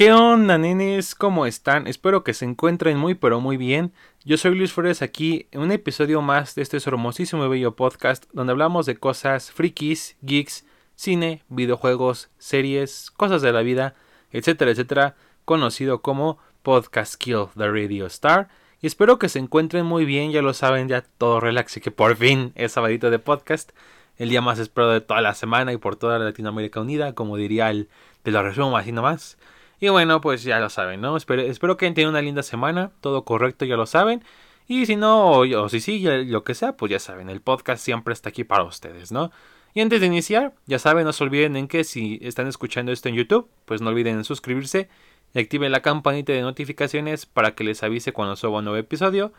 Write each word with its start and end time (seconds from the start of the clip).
¿Qué 0.00 0.14
onda, 0.14 0.56
nenes? 0.56 1.14
¿Cómo 1.14 1.44
están? 1.44 1.86
Espero 1.86 2.24
que 2.24 2.32
se 2.32 2.46
encuentren 2.46 2.96
muy 2.96 3.14
pero 3.14 3.38
muy 3.38 3.58
bien. 3.58 3.92
Yo 4.24 4.38
soy 4.38 4.54
Luis 4.54 4.72
Flores 4.72 5.02
aquí 5.02 5.46
en 5.50 5.60
un 5.60 5.72
episodio 5.72 6.22
más 6.22 6.54
de 6.54 6.62
este 6.62 6.78
hermosísimo 6.78 7.44
y 7.44 7.48
bello 7.50 7.76
podcast 7.76 8.24
donde 8.32 8.52
hablamos 8.52 8.86
de 8.86 8.96
cosas 8.96 9.52
frikis, 9.52 10.16
geeks, 10.22 10.64
cine, 10.94 11.42
videojuegos, 11.50 12.30
series, 12.38 13.10
cosas 13.10 13.42
de 13.42 13.52
la 13.52 13.60
vida, 13.60 13.94
etcétera, 14.32 14.70
etcétera, 14.70 15.16
conocido 15.44 16.00
como 16.00 16.38
Podcast 16.62 17.16
Kill 17.16 17.48
the 17.54 17.68
Radio 17.68 18.06
Star. 18.06 18.48
Y 18.80 18.86
espero 18.86 19.18
que 19.18 19.28
se 19.28 19.38
encuentren 19.38 19.84
muy 19.84 20.06
bien, 20.06 20.32
ya 20.32 20.40
lo 20.40 20.54
saben, 20.54 20.88
ya 20.88 21.02
todo 21.02 21.40
relax 21.40 21.76
y 21.76 21.82
que 21.82 21.90
por 21.90 22.16
fin 22.16 22.52
es 22.54 22.72
sabadito 22.72 23.10
de 23.10 23.18
podcast, 23.18 23.72
el 24.16 24.30
día 24.30 24.40
más 24.40 24.58
esperado 24.60 24.92
de 24.92 25.02
toda 25.02 25.20
la 25.20 25.34
semana 25.34 25.74
y 25.74 25.76
por 25.76 25.96
toda 25.96 26.18
Latinoamérica 26.18 26.80
Unida, 26.80 27.14
como 27.14 27.36
diría 27.36 27.68
el 27.68 27.90
de 28.24 28.30
lo 28.30 28.42
resumo 28.42 28.78
así 28.78 28.92
nomás. 28.92 29.36
Y 29.80 29.88
bueno, 29.88 30.20
pues 30.20 30.42
ya 30.42 30.60
lo 30.60 30.68
saben, 30.68 31.00
¿no? 31.00 31.16
Espero, 31.16 31.42
espero 31.42 31.76
que 31.76 31.90
tengan 31.90 32.10
una 32.10 32.22
linda 32.22 32.42
semana, 32.42 32.92
todo 33.00 33.24
correcto, 33.24 33.64
ya 33.64 33.76
lo 33.76 33.86
saben. 33.86 34.22
Y 34.68 34.86
si 34.86 34.94
no, 34.94 35.38
o, 35.38 35.68
si 35.68 35.80
sí, 35.80 36.04
lo 36.26 36.44
que 36.44 36.54
sea, 36.54 36.76
pues 36.76 36.92
ya 36.92 36.98
saben, 36.98 37.30
el 37.30 37.40
podcast 37.40 37.82
siempre 37.82 38.12
está 38.12 38.28
aquí 38.28 38.44
para 38.44 38.62
ustedes, 38.64 39.10
¿no? 39.10 39.32
Y 39.72 39.80
antes 39.80 40.00
de 40.00 40.06
iniciar, 40.06 40.54
ya 40.66 40.78
saben, 40.78 41.04
no 41.04 41.12
se 41.12 41.24
olviden 41.24 41.56
en 41.56 41.66
que 41.66 41.84
si 41.84 42.18
están 42.22 42.46
escuchando 42.46 42.92
esto 42.92 43.08
en 43.08 43.14
YouTube, 43.14 43.48
pues 43.64 43.80
no 43.80 43.90
olviden 43.90 44.22
suscribirse 44.24 44.88
y 45.32 45.40
activen 45.40 45.72
la 45.72 45.80
campanita 45.80 46.32
de 46.32 46.42
notificaciones 46.42 47.26
para 47.26 47.54
que 47.54 47.64
les 47.64 47.82
avise 47.82 48.12
cuando 48.12 48.36
suba 48.36 48.58
un 48.58 48.64
nuevo 48.64 48.78
episodio. 48.78 49.32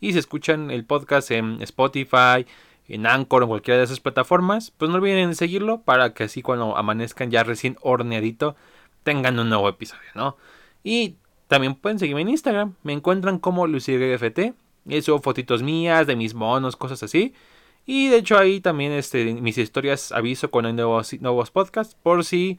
Y 0.00 0.12
si 0.12 0.18
escuchan 0.18 0.70
el 0.70 0.84
podcast 0.84 1.30
en 1.30 1.62
Spotify, 1.62 2.46
en 2.88 3.06
Anchor 3.06 3.44
o 3.44 3.48
cualquiera 3.48 3.78
de 3.78 3.84
esas 3.84 4.00
plataformas, 4.00 4.72
pues 4.72 4.90
no 4.90 4.98
olviden 4.98 5.34
seguirlo 5.34 5.80
para 5.82 6.14
que 6.14 6.24
así 6.24 6.42
cuando 6.42 6.76
amanezcan 6.76 7.30
ya 7.30 7.44
recién 7.44 7.76
horneadito 7.80 8.56
tengan 9.06 9.38
un 9.38 9.48
nuevo 9.48 9.68
episodio, 9.68 10.10
¿no? 10.16 10.36
Y 10.82 11.14
también 11.46 11.76
pueden 11.76 12.00
seguirme 12.00 12.22
en 12.22 12.28
Instagram. 12.30 12.74
Me 12.82 12.92
encuentran 12.92 13.38
como 13.38 13.68
LuciGFT. 13.68 14.52
Y 14.84 15.02
subo 15.02 15.20
fotitos 15.20 15.62
mías, 15.62 16.08
de 16.08 16.16
mis 16.16 16.34
monos, 16.34 16.74
cosas 16.74 17.04
así. 17.04 17.32
Y 17.86 18.08
de 18.08 18.16
hecho 18.16 18.36
ahí 18.36 18.60
también 18.60 18.90
este, 18.90 19.32
mis 19.34 19.58
historias 19.58 20.10
aviso 20.10 20.50
hay 20.52 20.72
nuevos, 20.72 21.20
nuevos 21.20 21.52
podcasts. 21.52 21.94
Por 21.94 22.24
si 22.24 22.58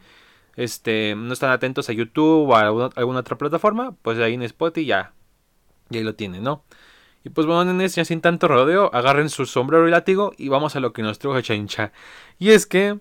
este, 0.56 1.16
no 1.18 1.34
están 1.34 1.52
atentos 1.52 1.90
a 1.90 1.94
YouTube 1.94 2.50
o 2.50 2.56
a 2.56 2.62
alguna, 2.62 3.20
otra 3.20 3.38
plataforma. 3.38 3.94
Pues 4.02 4.18
ahí 4.20 4.36
en 4.36 4.44
Spotify 4.44 4.86
ya. 4.86 5.14
Y 5.90 5.98
ahí 5.98 6.04
lo 6.04 6.16
tienen, 6.16 6.44
¿no? 6.44 6.64
Y 7.26 7.30
pues 7.30 7.46
bueno, 7.46 7.66
nenes, 7.66 7.96
ya 7.96 8.06
sin 8.06 8.22
tanto 8.22 8.48
rodeo, 8.48 8.90
agarren 8.94 9.30
su 9.30 9.46
sombrero 9.46 9.86
y 9.86 9.92
látigo 9.92 10.32
y 10.38 10.48
vamos 10.48 10.78
a 10.78 10.80
lo 10.80 10.94
que 10.94 11.02
nos 11.02 11.20
trajo 11.20 11.42
Chancha. 11.42 11.92
Y 12.40 12.52
es 12.52 12.66
que 12.66 13.00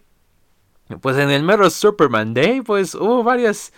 pues 1.00 1.16
en 1.16 1.30
el 1.30 1.42
mero 1.42 1.68
Superman 1.70 2.34
Day, 2.34 2.60
pues 2.60 2.94
hubo 2.94 3.22
varias, 3.24 3.72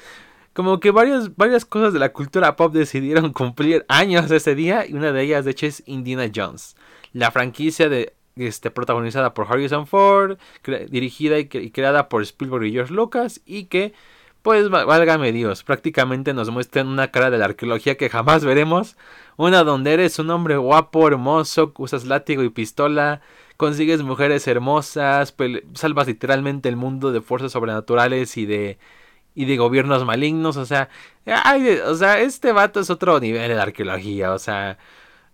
como 0.53 0.81
que 0.81 0.91
varias, 0.91 1.37
varias 1.37 1.65
cosas 1.65 1.93
de 1.93 1.99
la 1.99 2.13
cultura 2.13 2.57
pop 2.57 2.73
decidieron 2.73 3.33
cumplir 3.33 3.85
años 3.89 4.31
ese 4.31 4.55
día 4.55 4.87
y 4.87 4.95
una 4.95 5.13
de 5.13 5.23
ellas 5.23 5.45
de 5.45 5.53
hecho 5.53 5.67
es 5.67 5.83
Indiana 5.87 6.31
Jones, 6.35 6.77
la 7.13 7.31
franquicia 7.31 7.89
de 7.89 8.15
este, 8.37 8.71
protagonizada 8.71 9.35
por 9.35 9.47
Harrison 9.51 9.87
Ford, 9.87 10.39
dirigida 10.89 11.39
y, 11.39 11.47
creada 11.47 12.09
por 12.09 12.23
Spielberg 12.23 12.65
y 12.65 12.73
George 12.73 12.95
Lucas 12.95 13.41
y 13.45 13.65
que 13.65 13.93
pues 14.43 14.71
válgame 14.71 15.33
Dios, 15.33 15.65
prácticamente 15.65 16.33
nos 16.33 16.49
muestran 16.51 16.87
una 16.87 17.11
cara 17.11 17.29
de 17.29 17.39
la 17.39 17.47
arqueología 17.47 17.97
que 17.97 18.09
jamás 18.09 18.45
veremos, 18.45 18.97
una 19.37 19.65
donde 19.65 19.93
eres 19.93 20.19
un 20.19 20.31
hombre 20.31 20.57
guapo, 20.57 21.09
hermoso, 21.09 21.75
usas 21.77 22.05
látigo 22.05 22.43
y 22.45 22.49
pistola, 22.49 23.21
consigues 23.59 24.03
mujeres 24.03 24.47
hermosas, 24.47 25.35
salvas 25.75 26.07
literalmente 26.07 26.71
el 26.71 26.77
mundo 26.77 27.13
de 27.13 27.21
fuerzas 27.21 27.53
sobrenaturales 27.53 28.39
y 28.39 28.47
de 28.47 28.79
y 29.35 29.45
de 29.45 29.57
gobiernos 29.57 30.05
malignos, 30.05 30.57
o 30.57 30.67
sea, 30.67 30.89
o 31.87 31.95
sea, 31.95 32.21
este 32.21 32.53
vato 32.53 32.81
es 32.81 32.91
otro 32.91 33.21
nivel 33.21 33.49
de 33.49 33.61
arqueología, 33.61 34.33
o 34.33 34.39
sea, 34.39 34.79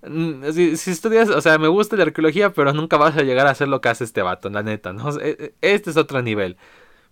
mm, 0.02 0.44
si, 0.52 0.90
estudias, 0.90 1.30
o 1.30 1.40
sea, 1.40 1.58
me 1.58 1.68
gusta 1.68 1.96
la 1.96 2.04
arqueología, 2.04 2.52
pero 2.52 2.72
nunca 2.74 2.98
vas 2.98 3.16
a 3.16 3.22
llegar 3.22 3.46
a 3.46 3.50
hacer 3.50 3.68
lo 3.68 3.80
que 3.80 3.88
hace 3.88 4.04
este 4.04 4.22
vato, 4.22 4.50
la 4.50 4.62
neta, 4.62 4.92
¿no? 4.92 5.10
E, 5.20 5.54
e, 5.62 5.74
este 5.74 5.90
es 5.90 5.96
otro 5.96 6.20
nivel. 6.22 6.58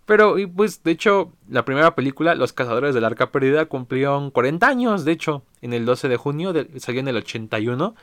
Pero, 0.05 0.37
y 0.39 0.45
pues, 0.47 0.83
de 0.83 0.91
hecho, 0.91 1.33
la 1.49 1.65
primera 1.65 1.95
película, 1.95 2.35
Los 2.35 2.53
Cazadores 2.53 2.93
del 2.93 3.05
Arca 3.05 3.31
Perdida, 3.31 3.65
cumplieron 3.67 4.31
40 4.31 4.67
años, 4.67 5.05
de 5.05 5.13
hecho, 5.13 5.43
en 5.61 5.73
el 5.73 5.85
12 5.85 6.09
de 6.09 6.17
junio, 6.17 6.53
salió 6.77 7.01
en 7.01 7.07
el 7.07 7.17
81. 7.17 7.95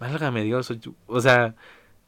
Válgame 0.00 0.42
Dios, 0.44 0.72
o 1.06 1.20
sea, 1.20 1.54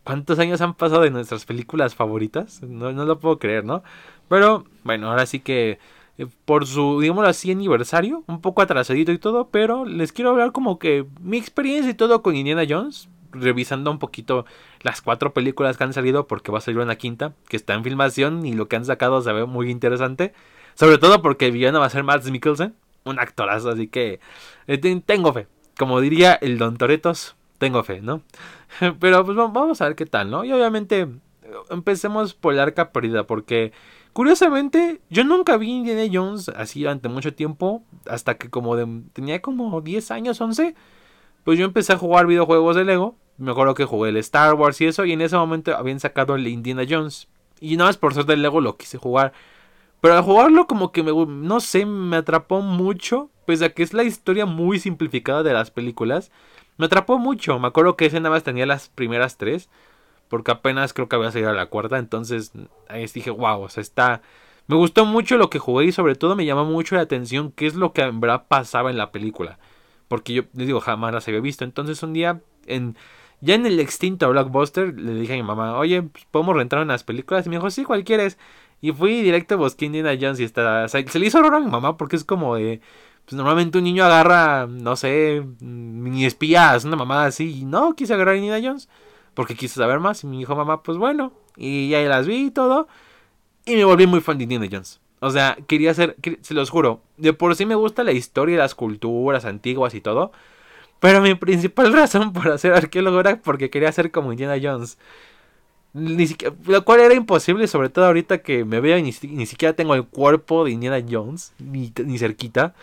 ¿Cuántos 0.07 0.39
años 0.39 0.61
han 0.61 0.75
pasado 0.75 1.03
de 1.03 1.11
nuestras 1.11 1.45
películas 1.47 1.97
favoritas? 1.97 2.63
No, 2.63 2.93
no 2.93 3.05
lo 3.05 3.19
puedo 3.19 3.41
creer, 3.41 3.65
¿no? 3.65 3.83
Pero 4.29 4.65
bueno, 4.85 5.11
ahora 5.11 5.27
sí 5.27 5.41
que 5.41 5.81
eh, 6.17 6.27
por 6.45 6.65
su, 6.65 7.01
digámoslo 7.01 7.29
así, 7.29 7.51
aniversario, 7.51 8.23
un 8.29 8.41
poco 8.41 8.63
atrasadito 8.63 9.11
y 9.11 9.19
todo, 9.19 9.49
pero 9.49 9.85
les 9.85 10.13
quiero 10.13 10.31
hablar 10.31 10.53
como 10.53 10.79
que 10.79 11.07
mi 11.21 11.39
experiencia 11.39 11.91
y 11.91 11.95
todo 11.95 12.23
con 12.23 12.37
Indiana 12.37 12.63
Jones, 12.69 13.09
revisando 13.33 13.91
un 13.91 13.99
poquito 13.99 14.47
las 14.81 15.03
cuatro 15.03 15.35
películas 15.35 15.77
que 15.77 15.83
han 15.83 15.93
salido, 15.93 16.29
porque 16.29 16.53
va 16.53 16.59
a 16.59 16.61
salir 16.61 16.79
una 16.79 16.95
quinta, 16.95 17.35
que 17.49 17.57
está 17.57 17.75
en 17.75 17.83
filmación 17.83 18.47
y 18.47 18.53
lo 18.53 18.69
que 18.69 18.77
han 18.77 18.85
sacado 18.85 19.21
se 19.23 19.33
ve 19.33 19.45
muy 19.45 19.73
interesante, 19.73 20.33
sobre 20.75 20.99
todo 20.99 21.21
porque 21.21 21.47
el 21.47 21.53
villano 21.53 21.81
va 21.81 21.87
a 21.87 21.91
ser 21.91 22.05
Mads 22.05 22.31
Mikkelsen, 22.31 22.77
un 23.03 23.19
actorazo, 23.19 23.71
así 23.71 23.89
que 23.89 24.21
eh, 24.69 24.79
tengo 25.05 25.33
fe. 25.33 25.49
Como 25.77 26.01
diría 26.01 26.35
el 26.35 26.59
Don 26.59 26.77
Toretos, 26.77 27.35
tengo 27.59 27.83
fe, 27.83 28.01
¿no? 28.01 28.23
Pero 29.01 29.25
pues 29.25 29.37
vamos 29.37 29.81
a 29.81 29.87
ver 29.87 29.97
qué 29.97 30.07
tal, 30.07 30.31
¿no? 30.31 30.45
Y 30.45 30.53
obviamente 30.53 31.09
empecemos 31.71 32.35
por 32.35 32.55
el 32.55 32.61
arca 32.61 32.93
perdida, 32.93 33.27
porque 33.27 33.73
curiosamente 34.13 35.01
yo 35.11 35.25
nunca 35.25 35.57
vi 35.57 35.71
Indiana 35.71 36.11
Jones 36.13 36.49
así 36.49 36.81
durante 36.81 37.09
mucho 37.09 37.35
tiempo, 37.35 37.83
hasta 38.09 38.37
que 38.37 38.51
como 38.51 38.77
de, 38.77 39.03
tenía 39.13 39.41
como 39.43 39.81
10 39.81 40.11
años, 40.11 40.41
11, 40.41 40.75
pues 41.45 41.59
yo 41.59 41.65
empecé 41.65 41.93
a 41.93 41.99
jugar 41.99 42.27
videojuegos 42.27 42.77
de 42.77 42.85
Lego. 42.85 43.17
Me 43.39 43.51
acuerdo 43.51 43.75
que 43.75 43.85
jugué 43.85 44.09
el 44.09 44.17
Star 44.17 44.55
Wars 44.55 44.81
y 44.81 44.87
eso, 44.87 45.05
y 45.05 45.13
en 45.13 45.21
ese 45.21 45.37
momento 45.37 45.77
habían 45.77 46.01
sacado 46.01 46.35
el 46.35 46.47
Indiana 46.47 46.85
Jones. 46.89 47.29
Y 47.61 47.77
nada 47.77 47.91
más 47.91 47.97
por 47.97 48.15
ser 48.15 48.25
del 48.25 48.43
Lego 48.43 48.61
lo 48.61 48.77
quise 48.77 48.99
jugar. 48.99 49.33
Pero 50.01 50.15
al 50.15 50.23
jugarlo 50.23 50.67
como 50.67 50.93
que 50.93 51.03
me, 51.03 51.13
no 51.13 51.61
sé, 51.61 51.87
me 51.87 52.17
atrapó 52.17 52.61
mucho, 52.61 53.31
pese 53.45 53.67
a 53.67 53.69
que 53.73 53.83
es 53.83 53.93
la 53.93 54.05
historia 54.05 54.47
muy 54.47 54.79
simplificada 54.79 55.43
de 55.43 55.53
las 55.53 55.71
películas. 55.71 56.31
Me 56.79 56.87
atrapó 56.87 57.19
mucho. 57.19 57.59
Me 57.59 57.69
acuerdo 57.69 57.97
que 57.97 58.07
ese 58.07 58.21
nada 58.21 58.35
más 58.35 58.43
tenía 58.45 58.67
las 58.67 58.89
primeras 58.89 59.37
tres. 59.37 59.69
Porque 60.29 60.51
apenas 60.51 60.93
creo 60.93 61.09
que 61.09 61.17
había 61.17 61.31
salido 61.31 61.51
a 61.51 61.55
la 61.55 61.67
cuarta. 61.67 61.99
Entonces 61.99 62.53
ahí 62.89 63.07
dije, 63.07 63.31
wow, 63.31 63.63
o 63.63 63.69
sea, 63.69 63.81
está. 63.81 64.23
Me 64.67 64.77
gustó 64.77 65.05
mucho 65.05 65.37
lo 65.39 65.51
que 65.51 65.59
jugué 65.61 65.87
y 65.87 65.93
sobre 65.93 66.17
todo 66.17 66.35
me 66.35 66.45
llamó 66.45 66.65
mucho 66.65 66.97
la 66.97 67.03
atención 67.03 67.53
qué 67.53 67.67
es 67.67 67.75
lo 67.77 67.93
que 67.93 68.03
en 68.03 68.21
verdad 68.21 68.47
pasaba 68.49 68.91
en 68.91 68.99
la 68.99 69.13
película. 69.13 69.59
Porque 70.09 70.33
yo 70.35 70.43
les 70.55 70.67
digo, 70.67 70.81
jamás 70.81 71.15
las 71.15 71.29
había 71.29 71.41
visto. 71.41 71.65
Entonces 71.65 72.03
un 72.03 72.13
día, 72.13 72.41
en, 72.67 72.97
ya 73.41 73.55
en 73.55 73.67
el 73.67 73.79
extinto 73.81 74.29
Blockbuster, 74.31 74.99
le 74.99 75.15
dije 75.15 75.35
a 75.35 75.37
mi 75.37 75.43
mamá, 75.43 75.79
oye, 75.79 76.03
pues, 76.03 76.25
¿podemos 76.31 76.57
rentar 76.57 76.81
unas 76.81 77.05
películas? 77.05 77.47
Y 77.47 77.51
me 77.51 77.57
dijo, 77.57 77.71
sí, 77.71 77.85
¿cuál 77.85 78.05
quieres? 78.05 78.39
Y 78.81 78.93
fui 78.93 79.23
directo 79.23 79.55
a 79.55 79.59
buscar 79.59 79.87
Indiana 79.87 80.17
Jones 80.21 80.41
y 80.41 80.45
está, 80.45 80.89
se, 80.89 81.03
le 81.19 81.27
hizo 81.27 81.43
raro 81.43 81.57
a 81.57 81.61
mi 81.61 81.71
mamá 81.71 81.97
porque 81.97 82.17
es 82.17 82.25
como 82.25 82.57
de 82.57 82.81
pues 83.27 83.37
normalmente 83.37 83.79
un 83.79 83.85
niño 83.85 84.05
agarra, 84.05 84.69
no 84.69 84.95
sé, 84.95 85.45
mini 85.61 86.25
espías, 86.25 86.85
una 86.85 86.95
mamada 86.97 87.27
así. 87.27 87.61
Y 87.61 87.65
no 87.65 87.95
quise 87.97 88.15
agarrar 88.15 88.37
a 88.37 88.39
Indiana 88.39 88.65
Jones 88.65 88.89
porque 89.35 89.57
quise 89.57 89.75
saber 89.75 89.99
más. 89.99 90.23
Y 90.23 90.29
mi 90.29 90.41
hijo, 90.41 90.55
mamá, 90.55 90.85
pues 90.85 90.97
bueno. 90.97 91.33
Y 91.57 91.89
ya 91.89 92.01
las 92.03 92.29
vi 92.29 92.47
y 92.47 92.51
todo. 92.53 92.87
Y 93.65 93.75
me 93.75 93.85
volví 93.85 94.07
muy 94.07 94.21
fan 94.21 94.39
de 94.39 94.45
Indiana 94.45 94.69
Jones. 94.71 95.01
O 95.19 95.31
sea, 95.31 95.59
quería 95.67 95.93
ser, 95.93 96.17
se 96.43 96.55
los 96.55 96.71
juro, 96.71 97.01
de 97.17 97.33
por 97.33 97.57
sí 97.57 97.67
me 97.67 97.75
gusta 97.75 98.05
la 98.05 98.13
historia, 98.13 98.59
las 98.59 98.75
culturas 98.77 99.45
antiguas 99.45 99.95
y 99.95 100.01
todo. 100.01 100.31
Pero 101.01 101.21
mi 101.21 101.35
principal 101.35 101.93
razón 101.93 102.33
por 102.33 102.49
hacer 102.49 102.75
arqueólogo 102.75 103.21
era 103.21 103.41
porque 103.43 103.71
quería 103.71 103.91
ser 103.91 104.13
como 104.13 104.33
Indiana 104.33 104.57
Jones. 104.63 104.99
Ni 105.95 106.27
siquiera, 106.29 106.55
lo 106.67 106.85
cual 106.85 107.01
era 107.01 107.15
imposible, 107.15 107.67
sobre 107.67 107.89
todo 107.89 108.05
ahorita 108.07 108.39
que 108.39 108.65
me 108.65 108.81
veo 108.81 108.99
y 108.99 109.03
ni, 109.03 109.13
siquiera 109.47 109.75
tengo 109.75 109.95
el 109.95 110.05
cuerpo 110.05 110.65
de 110.65 110.73
Indiana 110.73 111.05
Jones, 111.09 111.55
ni, 111.59 111.93
ni 112.05 112.19
cerquita. 112.19 112.75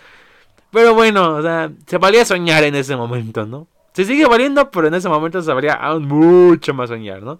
Pero 0.73 0.95
bueno, 0.95 1.35
o 1.35 1.41
sea, 1.43 1.71
se 1.85 1.99
valía 1.99 2.25
soñar 2.25 2.63
en 2.63 2.73
ese 2.73 2.95
momento, 2.95 3.45
¿no? 3.45 3.67
Se 3.93 4.05
sigue 4.05 4.25
valiendo, 4.25 4.71
pero 4.71 4.87
en 4.87 4.95
ese 4.95 5.07
momento 5.07 5.39
se 5.43 5.53
valía 5.53 5.73
aún 5.73 6.07
mucho 6.07 6.73
más 6.73 6.89
soñar, 6.89 7.21
¿no? 7.21 7.39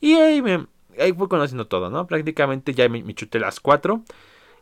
Y 0.00 0.14
ahí, 0.14 0.40
me, 0.40 0.64
ahí 0.96 1.12
fui 1.12 1.26
conociendo 1.26 1.66
todo, 1.66 1.90
¿no? 1.90 2.06
Prácticamente 2.06 2.74
ya 2.74 2.88
me, 2.88 3.02
chuté 3.14 3.40
las 3.40 3.58
cuatro. 3.58 4.02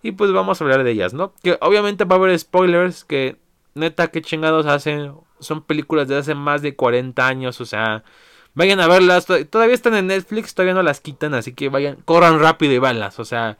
Y 0.02 0.12
pues 0.12 0.32
vamos 0.32 0.58
a 0.58 0.64
hablar 0.64 0.82
de 0.82 0.92
ellas, 0.92 1.12
¿no? 1.12 1.34
Que 1.42 1.58
obviamente 1.60 2.06
va 2.06 2.16
a 2.16 2.18
haber 2.18 2.38
spoilers 2.38 3.04
que 3.04 3.36
neta 3.74 4.08
que 4.08 4.22
chingados 4.22 4.64
hacen. 4.64 5.12
Son 5.38 5.62
películas 5.62 6.08
de 6.08 6.16
hace 6.16 6.34
más 6.34 6.62
de 6.62 6.74
40 6.74 7.26
años, 7.26 7.60
o 7.60 7.66
sea, 7.66 8.02
vayan 8.54 8.80
a 8.80 8.88
verlas. 8.88 9.26
Todavía 9.26 9.74
están 9.74 9.94
en 9.94 10.06
Netflix, 10.06 10.54
todavía 10.54 10.72
no 10.72 10.82
las 10.82 11.00
quitan, 11.02 11.34
así 11.34 11.52
que 11.52 11.68
vayan, 11.68 11.96
corran 12.06 12.40
rápido 12.40 12.72
y 12.72 12.78
vanlas, 12.78 13.20
o 13.20 13.26
sea, 13.26 13.58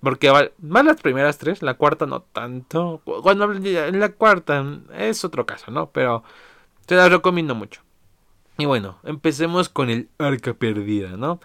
porque 0.00 0.50
más 0.58 0.84
las 0.84 1.00
primeras 1.00 1.38
tres, 1.38 1.62
la 1.62 1.74
cuarta 1.74 2.06
no 2.06 2.22
tanto. 2.22 3.00
Cuando 3.22 3.52
en 3.52 4.00
la 4.00 4.10
cuarta 4.10 4.64
es 4.96 5.24
otro 5.24 5.46
caso, 5.46 5.70
¿no? 5.70 5.90
Pero 5.90 6.22
te 6.86 6.96
las 6.96 7.10
recomiendo 7.10 7.54
mucho. 7.54 7.82
Y 8.58 8.64
bueno, 8.64 8.98
empecemos 9.04 9.68
con 9.68 9.90
el 9.90 10.08
arca 10.18 10.54
perdida, 10.54 11.16
¿no? 11.16 11.40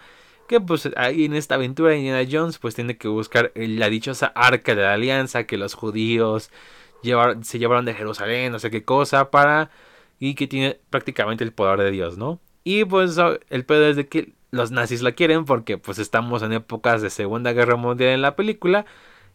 que 0.48 0.60
pues 0.60 0.86
ahí 0.96 1.24
en 1.24 1.34
esta 1.34 1.54
aventura 1.54 1.96
Indiana 1.96 2.28
Jones 2.30 2.58
pues 2.58 2.74
tiene 2.74 2.98
que 2.98 3.08
buscar 3.08 3.52
la 3.54 3.88
dichosa 3.88 4.26
arca 4.34 4.74
de 4.74 4.82
la 4.82 4.92
alianza 4.92 5.44
que 5.46 5.56
los 5.56 5.72
judíos 5.72 6.50
se 7.02 7.58
llevaron 7.58 7.84
de 7.84 7.94
Jerusalén, 7.94 8.52
no 8.52 8.58
sé 8.58 8.70
qué 8.70 8.84
cosa, 8.84 9.30
para... 9.30 9.70
y 10.18 10.34
que 10.34 10.46
tiene 10.46 10.78
prácticamente 10.90 11.42
el 11.44 11.52
poder 11.52 11.80
de 11.80 11.90
Dios, 11.90 12.18
¿no? 12.18 12.40
Y 12.64 12.84
pues 12.84 13.16
el 13.50 13.64
pedo 13.64 13.86
es 13.86 13.96
de 13.96 14.06
que 14.08 14.34
los 14.52 14.70
nazis 14.70 15.00
la 15.02 15.12
quieren 15.12 15.46
porque 15.46 15.78
pues 15.78 15.98
estamos 15.98 16.42
en 16.42 16.52
épocas 16.52 17.00
de 17.00 17.08
Segunda 17.08 17.52
Guerra 17.54 17.76
Mundial 17.76 18.10
en 18.10 18.20
la 18.20 18.36
película 18.36 18.84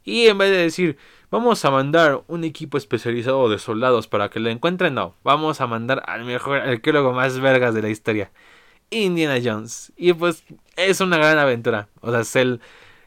y 0.04 0.28
en 0.28 0.38
vez 0.38 0.52
de 0.52 0.58
decir 0.58 0.98
vamos 1.32 1.66
a 1.66 1.72
mandar 1.72 2.22
un 2.28 2.44
equipo 2.44 2.78
especializado 2.78 3.50
de 3.50 3.58
soldados 3.58 4.08
para 4.08 4.30
que 4.30 4.40
lo 4.40 4.50
encuentren, 4.50 4.94
no, 4.94 5.16
vamos 5.24 5.60
a 5.60 5.66
mandar 5.66 6.04
al 6.06 6.24
mejor 6.24 6.60
arqueólogo 6.60 7.14
más 7.14 7.40
vergas 7.40 7.74
de 7.74 7.82
la 7.82 7.90
historia, 7.90 8.32
Indiana 8.92 9.40
Jones. 9.44 9.92
Y 9.98 10.14
pues 10.14 10.44
es 10.76 11.02
una 11.02 11.18
gran 11.18 11.40
aventura, 11.40 11.90
o 12.02 12.12
sea, 12.12 12.22
es, 12.22 12.36
el, 12.36 12.62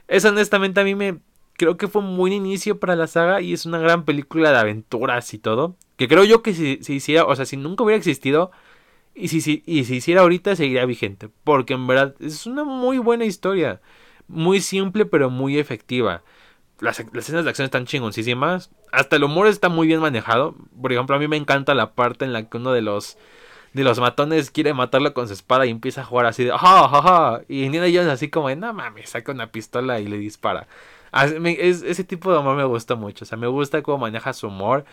es 0.08 0.24
honestamente 0.24 0.80
a 0.80 0.84
mí 0.84 0.96
me 0.96 1.20
creo 1.56 1.76
que 1.76 1.86
fue 1.86 2.02
un 2.02 2.16
buen 2.16 2.32
inicio 2.32 2.80
para 2.80 2.96
la 2.96 3.06
saga 3.06 3.40
y 3.40 3.52
es 3.52 3.66
una 3.66 3.78
gran 3.78 4.04
película 4.04 4.50
de 4.50 4.58
aventuras 4.58 5.32
y 5.32 5.38
todo, 5.38 5.76
que 5.96 6.08
creo 6.08 6.24
yo 6.24 6.42
que 6.42 6.54
si 6.54 6.82
se 6.82 6.92
hiciera, 6.92 7.24
o 7.24 7.36
sea, 7.36 7.44
si 7.46 7.56
nunca 7.56 7.84
hubiera 7.84 7.98
existido 7.98 8.50
y 9.14 9.28
si, 9.28 9.40
si, 9.40 9.62
y 9.66 9.84
si 9.84 9.96
hiciera 9.96 10.22
ahorita 10.22 10.56
seguiría 10.56 10.86
vigente. 10.86 11.28
Porque 11.44 11.74
en 11.74 11.86
verdad 11.86 12.14
es 12.20 12.46
una 12.46 12.64
muy 12.64 12.98
buena 12.98 13.24
historia. 13.24 13.80
Muy 14.28 14.60
simple 14.60 15.06
pero 15.06 15.30
muy 15.30 15.58
efectiva. 15.58 16.22
Las, 16.80 17.00
escenas 17.00 17.44
de 17.44 17.50
acción 17.50 17.64
están 17.66 17.86
chingoncísimas. 17.86 18.70
Hasta 18.92 19.16
el 19.16 19.24
humor 19.24 19.46
está 19.46 19.68
muy 19.68 19.86
bien 19.86 20.00
manejado. 20.00 20.54
Por 20.80 20.92
ejemplo, 20.92 21.16
a 21.16 21.18
mí 21.18 21.28
me 21.28 21.36
encanta 21.36 21.74
la 21.74 21.92
parte 21.92 22.24
en 22.24 22.32
la 22.32 22.48
que 22.48 22.56
uno 22.56 22.72
de 22.72 22.82
los 22.82 23.18
de 23.72 23.84
los 23.84 24.00
matones 24.00 24.50
quiere 24.50 24.74
matarlo 24.74 25.14
con 25.14 25.28
su 25.28 25.34
espada 25.34 25.64
y 25.64 25.70
empieza 25.70 26.00
a 26.00 26.04
jugar 26.04 26.26
así 26.26 26.42
de 26.42 26.50
ja 26.50 26.88
ja 26.88 27.02
ja 27.02 27.40
y 27.46 27.62
Indiana 27.62 27.86
Jones 27.86 28.08
así 28.08 28.28
como 28.28 28.48
de 28.48 28.56
no 28.56 28.74
mames 28.74 29.10
saca 29.10 29.30
una 29.30 29.52
pistola 29.52 30.00
y 30.00 30.08
le 30.08 30.18
dispara 30.18 30.66
ese 31.12 32.02
tipo 32.02 32.32
de 32.32 32.38
humor 32.38 32.56
me 32.56 32.64
gusta 32.64 32.96
mucho 32.96 33.24
o 33.24 33.28
sea 33.28 33.38
me 33.38 33.46
gusta 33.46 33.80
cómo 33.82 33.98
maneja 33.98 34.32
su 34.32 34.48
humor 34.48 34.84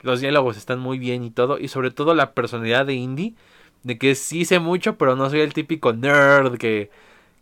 los 0.00 0.20
diálogos 0.20 0.56
están 0.56 0.80
muy 0.80 0.98
bien 0.98 1.24
y 1.24 1.30
todo 1.30 1.58
y 1.58 1.68
sobre 1.68 1.90
todo 1.90 2.14
la 2.14 2.32
personalidad 2.32 2.86
de 2.86 2.94
Indy 2.94 3.36
de 3.82 3.98
que 3.98 4.14
sí 4.14 4.44
sé 4.44 4.58
mucho, 4.58 4.96
pero 4.96 5.16
no 5.16 5.28
soy 5.30 5.40
el 5.40 5.54
típico 5.54 5.92
nerd 5.92 6.56
que, 6.58 6.90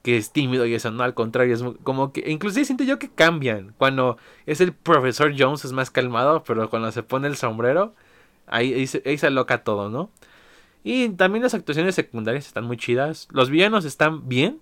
que 0.02 0.16
es 0.16 0.32
tímido 0.32 0.66
y 0.66 0.74
eso, 0.74 0.90
no, 0.90 1.02
al 1.02 1.14
contrario, 1.14 1.54
es 1.54 1.64
como 1.82 2.12
que, 2.12 2.30
inclusive 2.30 2.64
siento 2.64 2.84
yo 2.84 2.98
que 2.98 3.10
cambian, 3.10 3.74
cuando 3.78 4.16
es 4.46 4.60
el 4.60 4.72
profesor 4.72 5.34
Jones 5.36 5.64
es 5.64 5.72
más 5.72 5.90
calmado, 5.90 6.42
pero 6.44 6.70
cuando 6.70 6.90
se 6.92 7.02
pone 7.02 7.28
el 7.28 7.36
sombrero, 7.36 7.94
ahí, 8.46 8.86
se, 8.86 9.02
ahí 9.06 9.18
se 9.18 9.26
aloca 9.26 9.64
todo, 9.64 9.90
¿no? 9.90 10.10
Y 10.84 11.10
también 11.10 11.42
las 11.42 11.54
actuaciones 11.54 11.94
secundarias 11.94 12.46
están 12.46 12.64
muy 12.64 12.76
chidas, 12.78 13.28
los 13.32 13.50
villanos 13.50 13.84
están 13.84 14.28
bien, 14.28 14.60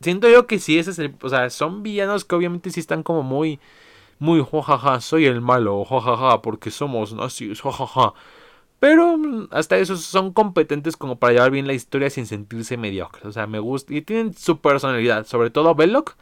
siento 0.00 0.28
yo 0.28 0.46
que 0.46 0.58
sí, 0.58 0.78
ese 0.78 0.90
es 0.92 0.98
el, 1.00 1.14
o 1.22 1.28
sea, 1.28 1.50
son 1.50 1.82
villanos 1.82 2.24
que 2.24 2.34
obviamente 2.36 2.70
sí 2.70 2.80
están 2.80 3.02
como 3.02 3.22
muy, 3.22 3.58
muy, 4.18 4.44
jajaja, 4.44 5.00
soy 5.00 5.26
el 5.26 5.40
malo, 5.40 5.84
jajaja, 5.84 6.40
porque 6.42 6.70
somos 6.70 7.12
nazis, 7.12 7.60
jajaja. 7.60 8.14
Pero 8.78 9.18
hasta 9.52 9.78
eso 9.78 9.96
son 9.96 10.32
competentes 10.32 10.96
como 10.96 11.18
para 11.18 11.32
llevar 11.32 11.50
bien 11.50 11.66
la 11.66 11.72
historia 11.72 12.10
sin 12.10 12.26
sentirse 12.26 12.76
mediocres. 12.76 13.24
O 13.24 13.32
sea, 13.32 13.46
me 13.46 13.58
gusta. 13.58 13.94
Y 13.94 14.02
tienen 14.02 14.34
su 14.34 14.60
personalidad. 14.60 15.26
Sobre 15.26 15.50
todo 15.50 15.74
Belloc, 15.74 16.16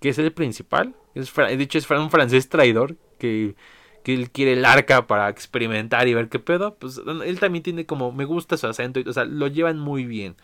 que 0.00 0.10
es 0.10 0.18
el 0.18 0.32
principal. 0.32 0.94
Es, 1.14 1.34
de 1.34 1.62
hecho, 1.62 1.78
es 1.78 1.90
un 1.90 2.10
francés 2.10 2.48
traidor. 2.48 2.96
Que, 3.18 3.54
que 4.02 4.12
él 4.12 4.30
quiere 4.30 4.52
el 4.52 4.64
arca 4.66 5.06
para 5.06 5.30
experimentar 5.30 6.06
y 6.08 6.14
ver 6.14 6.28
qué 6.28 6.38
pedo. 6.38 6.74
Pues 6.74 7.00
él 7.24 7.40
también 7.40 7.62
tiene 7.62 7.86
como. 7.86 8.12
Me 8.12 8.26
gusta 8.26 8.56
su 8.58 8.66
acento. 8.66 9.00
o 9.06 9.12
sea, 9.12 9.24
lo 9.24 9.46
llevan 9.46 9.78
muy 9.78 10.04
bien. 10.04 10.36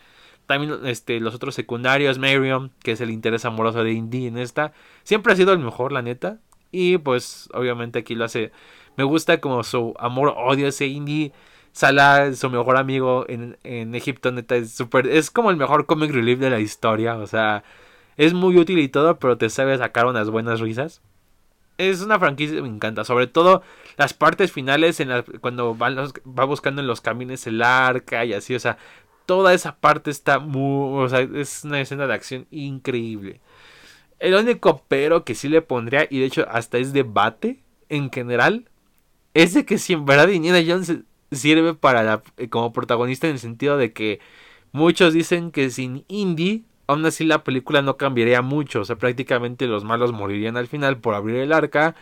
También 0.47 0.79
este, 0.85 1.19
los 1.19 1.35
otros 1.35 1.53
secundarios. 1.53 2.17
Marion, 2.17 2.71
que 2.81 2.93
es 2.93 3.01
el 3.01 3.11
interés 3.11 3.45
amoroso 3.45 3.83
de 3.83 3.93
Indy 3.93 4.25
en 4.25 4.39
esta. 4.39 4.73
Siempre 5.03 5.33
ha 5.33 5.35
sido 5.35 5.53
el 5.53 5.59
mejor, 5.59 5.91
la 5.91 6.01
neta. 6.01 6.39
Y 6.71 6.97
pues, 6.97 7.49
obviamente 7.53 7.99
aquí 7.99 8.15
lo 8.15 8.25
hace. 8.25 8.51
Me 8.97 9.03
gusta 9.03 9.39
como 9.39 9.63
su 9.63 9.93
amor-odio 9.99 10.67
ese 10.67 10.87
Indy 10.87 11.31
Salah, 11.73 12.33
su 12.33 12.49
mejor 12.49 12.77
amigo 12.77 13.25
en, 13.29 13.57
en 13.63 13.95
Egipto, 13.95 14.31
neta, 14.31 14.55
es 14.55 14.73
súper. 14.73 15.07
Es 15.07 15.31
como 15.31 15.51
el 15.51 15.57
mejor 15.57 15.85
comic 15.85 16.11
relief 16.11 16.39
de 16.39 16.49
la 16.49 16.59
historia. 16.59 17.15
O 17.17 17.27
sea, 17.27 17.63
es 18.17 18.33
muy 18.33 18.57
útil 18.57 18.79
y 18.79 18.89
todo, 18.89 19.19
pero 19.19 19.37
te 19.37 19.49
sabe 19.49 19.77
sacar 19.77 20.05
unas 20.05 20.29
buenas 20.29 20.59
risas. 20.59 21.01
Es 21.77 22.01
una 22.01 22.19
franquicia 22.19 22.57
que 22.57 22.61
me 22.61 22.67
encanta. 22.67 23.03
Sobre 23.05 23.27
todo 23.27 23.63
las 23.97 24.13
partes 24.13 24.51
finales, 24.51 24.99
en 24.99 25.09
cuando 25.39 25.77
va, 25.77 25.89
va 25.89 26.45
buscando 26.45 26.81
en 26.81 26.87
los 26.87 27.01
caminos 27.01 27.47
el 27.47 27.61
arca 27.61 28.25
y 28.25 28.33
así. 28.33 28.53
O 28.53 28.59
sea, 28.59 28.77
toda 29.25 29.53
esa 29.53 29.77
parte 29.77 30.11
está 30.11 30.39
muy. 30.39 31.03
O 31.03 31.09
sea, 31.09 31.21
es 31.21 31.63
una 31.63 31.79
escena 31.79 32.05
de 32.07 32.13
acción 32.13 32.47
increíble. 32.51 33.39
El 34.19 34.35
único 34.35 34.83
pero 34.87 35.23
que 35.23 35.33
sí 35.33 35.49
le 35.49 35.63
pondría, 35.63 36.05
y 36.09 36.19
de 36.19 36.25
hecho 36.25 36.45
hasta 36.47 36.77
es 36.77 36.93
debate 36.93 37.63
en 37.89 38.11
general, 38.11 38.69
es 39.33 39.55
de 39.55 39.65
que 39.65 39.79
si 39.79 39.93
en 39.93 40.05
verdad 40.05 40.27
Indiana 40.27 40.61
Jones 40.65 40.95
sirve 41.31 41.73
para 41.73 42.03
la, 42.03 42.23
eh, 42.37 42.49
como 42.49 42.73
protagonista 42.73 43.27
en 43.27 43.33
el 43.33 43.39
sentido 43.39 43.77
de 43.77 43.93
que 43.93 44.19
muchos 44.71 45.13
dicen 45.13 45.51
que 45.51 45.69
sin 45.69 46.05
Indy 46.07 46.65
aún 46.91 47.05
así 47.05 47.23
la 47.25 47.43
película 47.43 47.81
no 47.81 47.97
cambiaría 47.97 48.41
mucho, 48.41 48.81
o 48.81 48.85
sea, 48.85 48.97
prácticamente 48.97 49.67
los 49.67 49.83
malos 49.83 50.11
morirían 50.11 50.57
al 50.57 50.67
final 50.67 50.97
por 50.97 51.15
abrir 51.15 51.37
el 51.37 51.53
arca 51.53 51.95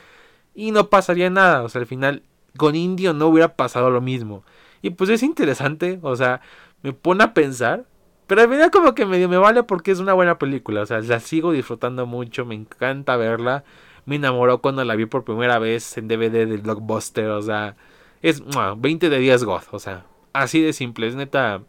y 0.56 0.72
no 0.72 0.90
pasaría 0.90 1.30
nada, 1.30 1.64
o 1.64 1.70
sea, 1.70 1.82
al 1.82 1.88
final 1.88 2.24
con 2.58 2.76
Indy 2.76 3.14
no 3.14 3.28
hubiera 3.28 3.56
pasado 3.56 3.90
lo 3.92 4.02
mismo. 4.02 4.44
Y 4.82 4.92
pues 4.92 5.10
es 5.10 5.24
interesante, 5.24 6.00
o 6.02 6.16
sea, 6.16 6.42
me 6.84 6.94
pone 6.94 7.24
a 7.24 7.34
pensar, 7.34 7.86
pero 8.28 8.42
al 8.42 8.50
final 8.50 8.72
como 8.72 8.96
que 8.96 9.06
medio 9.06 9.30
me 9.30 9.38
vale 9.38 9.64
porque 9.64 9.92
es 9.92 10.00
una 10.00 10.14
buena 10.14 10.40
película, 10.40 10.82
o 10.82 10.86
sea, 10.86 11.00
la 11.02 11.20
sigo 11.20 11.52
disfrutando 11.52 12.06
mucho, 12.06 12.46
me 12.46 12.56
encanta 12.56 13.18
verla, 13.18 13.64
me 14.06 14.16
enamoró 14.16 14.60
cuando 14.62 14.84
la 14.86 14.96
vi 14.96 15.06
por 15.06 15.24
primera 15.24 15.60
vez 15.60 15.98
en 15.98 16.08
DVD 16.08 16.48
del 16.48 16.62
Blockbuster, 16.62 17.30
o 17.30 17.42
sea, 17.42 17.76
es 18.22 18.44
20 18.78 19.10
de 19.10 19.20
10 19.20 19.44
God. 19.44 19.62
O 19.72 19.80
sea, 19.80 20.06
así 20.34 20.62
de 20.62 20.74
simple. 20.74 21.08
Es 21.08 21.16
neta. 21.16 21.64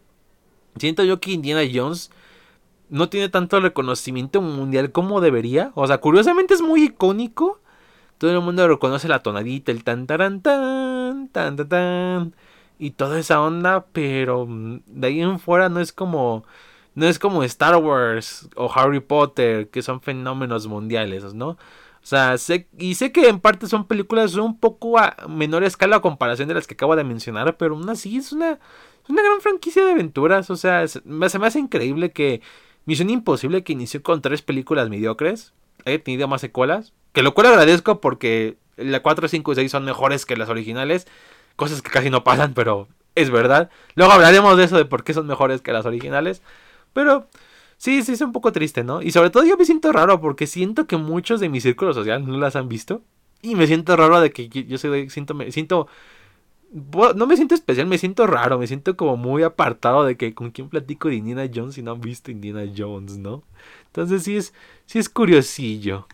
Siento 0.77 1.05
yo 1.05 1.21
que 1.21 1.33
Indiana 1.33 1.63
Jones 1.73 2.11
no 2.89 3.09
tiene 3.09 3.29
tanto 3.29 3.61
reconocimiento 3.61 4.43
mundial 4.43 4.93
como 4.93 5.21
debería. 5.21 5.73
O 5.75 5.87
sea, 5.87 5.99
curiosamente 5.99 6.55
es 6.55 6.63
muy 6.63 6.85
icónico. 6.85 7.61
Todo 8.19 8.33
el 8.33 8.41
mundo 8.41 8.69
reconoce 8.69 9.09
la 9.09 9.23
tonadita, 9.23 9.73
el 9.73 9.85
tan 9.85 10.07
tan 10.07 10.43
tan 10.43 11.29
tan 11.29 11.57
tan 11.57 11.69
tan 11.69 12.35
y 12.79 12.93
toda 12.93 13.19
esa 13.19 13.41
onda, 13.43 13.87
pero 13.93 14.47
mm, 14.47 14.81
de 14.87 15.07
ahí 15.07 15.21
en 15.21 15.39
fuera 15.39 15.69
no 15.69 15.81
es 15.81 15.93
como 15.93 16.45
no 16.95 17.07
es 17.07 17.19
como 17.19 17.43
Star 17.45 17.77
Wars 17.77 18.49
o 18.57 18.71
Harry 18.75 19.01
Potter, 19.01 19.69
que 19.71 19.83
son 19.83 20.01
fenómenos 20.01 20.67
mundiales, 20.67 21.35
¿no? 21.35 21.57
O 22.03 22.07
sea, 22.07 22.39
sé, 22.39 22.69
y 22.79 22.95
sé 22.95 23.13
que 23.13 23.29
en 23.29 23.41
parte 23.41 23.67
son 23.67 23.87
películas 23.87 24.35
un 24.35 24.59
poco 24.59 24.99
a 24.99 25.17
menor 25.29 25.65
escala 25.65 25.97
a 25.97 26.01
comparación 26.01 26.49
de 26.49 26.55
las 26.55 26.67
que 26.67 26.75
acabo 26.75 26.97
de 26.97 27.05
mencionar, 27.05 27.57
pero 27.57 27.75
aún 27.75 27.89
así 27.89 28.17
es 28.17 28.33
una, 28.33 28.59
una 29.09 29.23
gran 29.23 29.41
franquicia 29.41 29.85
de 29.85 29.93
aventuras. 29.93 30.51
O 30.51 30.57
sea, 30.57 30.89
se 30.89 31.03
me 31.05 31.27
hace 31.27 31.59
increíble 31.59 32.11
que 32.11 32.41
Misión 32.87 33.11
Imposible, 33.11 33.63
que 33.63 33.73
inició 33.73 34.03
con 34.03 34.23
tres 34.23 34.43
películas 34.43 34.89
mediocres, 34.89 35.53
haya 35.85 36.03
tenido 36.03 36.27
más 36.29 36.41
secuelas. 36.41 36.93
Que 37.13 37.23
lo 37.23 37.35
cual 37.35 37.49
agradezco 37.49 38.01
porque 38.01 38.57
la 38.77 39.01
4, 39.03 39.29
5 39.29 39.53
y 39.53 39.55
6 39.57 39.71
son 39.71 39.85
mejores 39.85 40.27
que 40.27 40.37
las 40.37 40.49
originales. 40.49 41.07
Cosas 41.57 41.83
que 41.83 41.91
casi 41.91 42.11
no 42.11 42.25
pasan, 42.25 42.55
pero 42.55 42.89
es 43.15 43.31
verdad. 43.31 43.71
Luego 43.95 44.13
hablaremos 44.13 44.57
de 44.57 44.65
eso, 44.65 44.77
de 44.77 44.85
por 44.85 45.05
qué 45.05 45.13
son 45.13 45.27
mejores 45.27 45.61
que 45.61 45.73
las 45.73 45.87
originales. 45.87 46.43
Pero 46.93 47.29
Sí, 47.81 48.03
sí, 48.03 48.13
es 48.13 48.21
un 48.21 48.33
poco 48.33 48.53
triste, 48.53 48.85
¿no? 48.85 49.01
Y 49.01 49.11
sobre 49.11 49.31
todo 49.31 49.43
yo 49.43 49.57
me 49.57 49.65
siento 49.65 49.91
raro 49.91 50.21
porque 50.21 50.47
siento 50.47 50.87
que 50.87 50.99
muchos 50.99 51.41
de 51.41 51.49
mi 51.49 51.63
círculo 51.63 51.95
social 51.95 52.27
no 52.27 52.37
las 52.37 52.55
han 52.55 52.69
visto. 52.69 53.01
Y 53.41 53.55
me 53.55 53.67
siento 53.67 53.97
raro 53.97 54.21
de 54.21 54.33
que 54.33 54.51
yo 54.51 54.77
soy, 54.77 55.09
siento, 55.09 55.33
me 55.33 55.51
siento, 55.51 55.87
no 57.17 57.27
me 57.27 57.37
siento 57.37 57.55
especial, 57.55 57.87
me 57.87 57.97
siento 57.97 58.27
raro, 58.27 58.59
me 58.59 58.67
siento 58.67 58.99
como 58.99 59.17
muy 59.17 59.45
apartado 59.45 60.05
de 60.05 60.19
que 60.19 60.35
con 60.35 60.51
quién 60.51 60.69
platico 60.69 61.09
de 61.09 61.15
Indiana 61.15 61.51
Jones 61.53 61.75
si 61.77 61.83
no 61.83 61.93
han 61.93 62.03
visto 62.03 62.31
Indiana 62.31 62.71
Jones, 62.77 63.17
¿no? 63.17 63.45
Entonces 63.87 64.25
sí 64.25 64.37
es, 64.37 64.53
sí 64.85 64.99
es 64.99 65.09
curiosillo. 65.09 66.07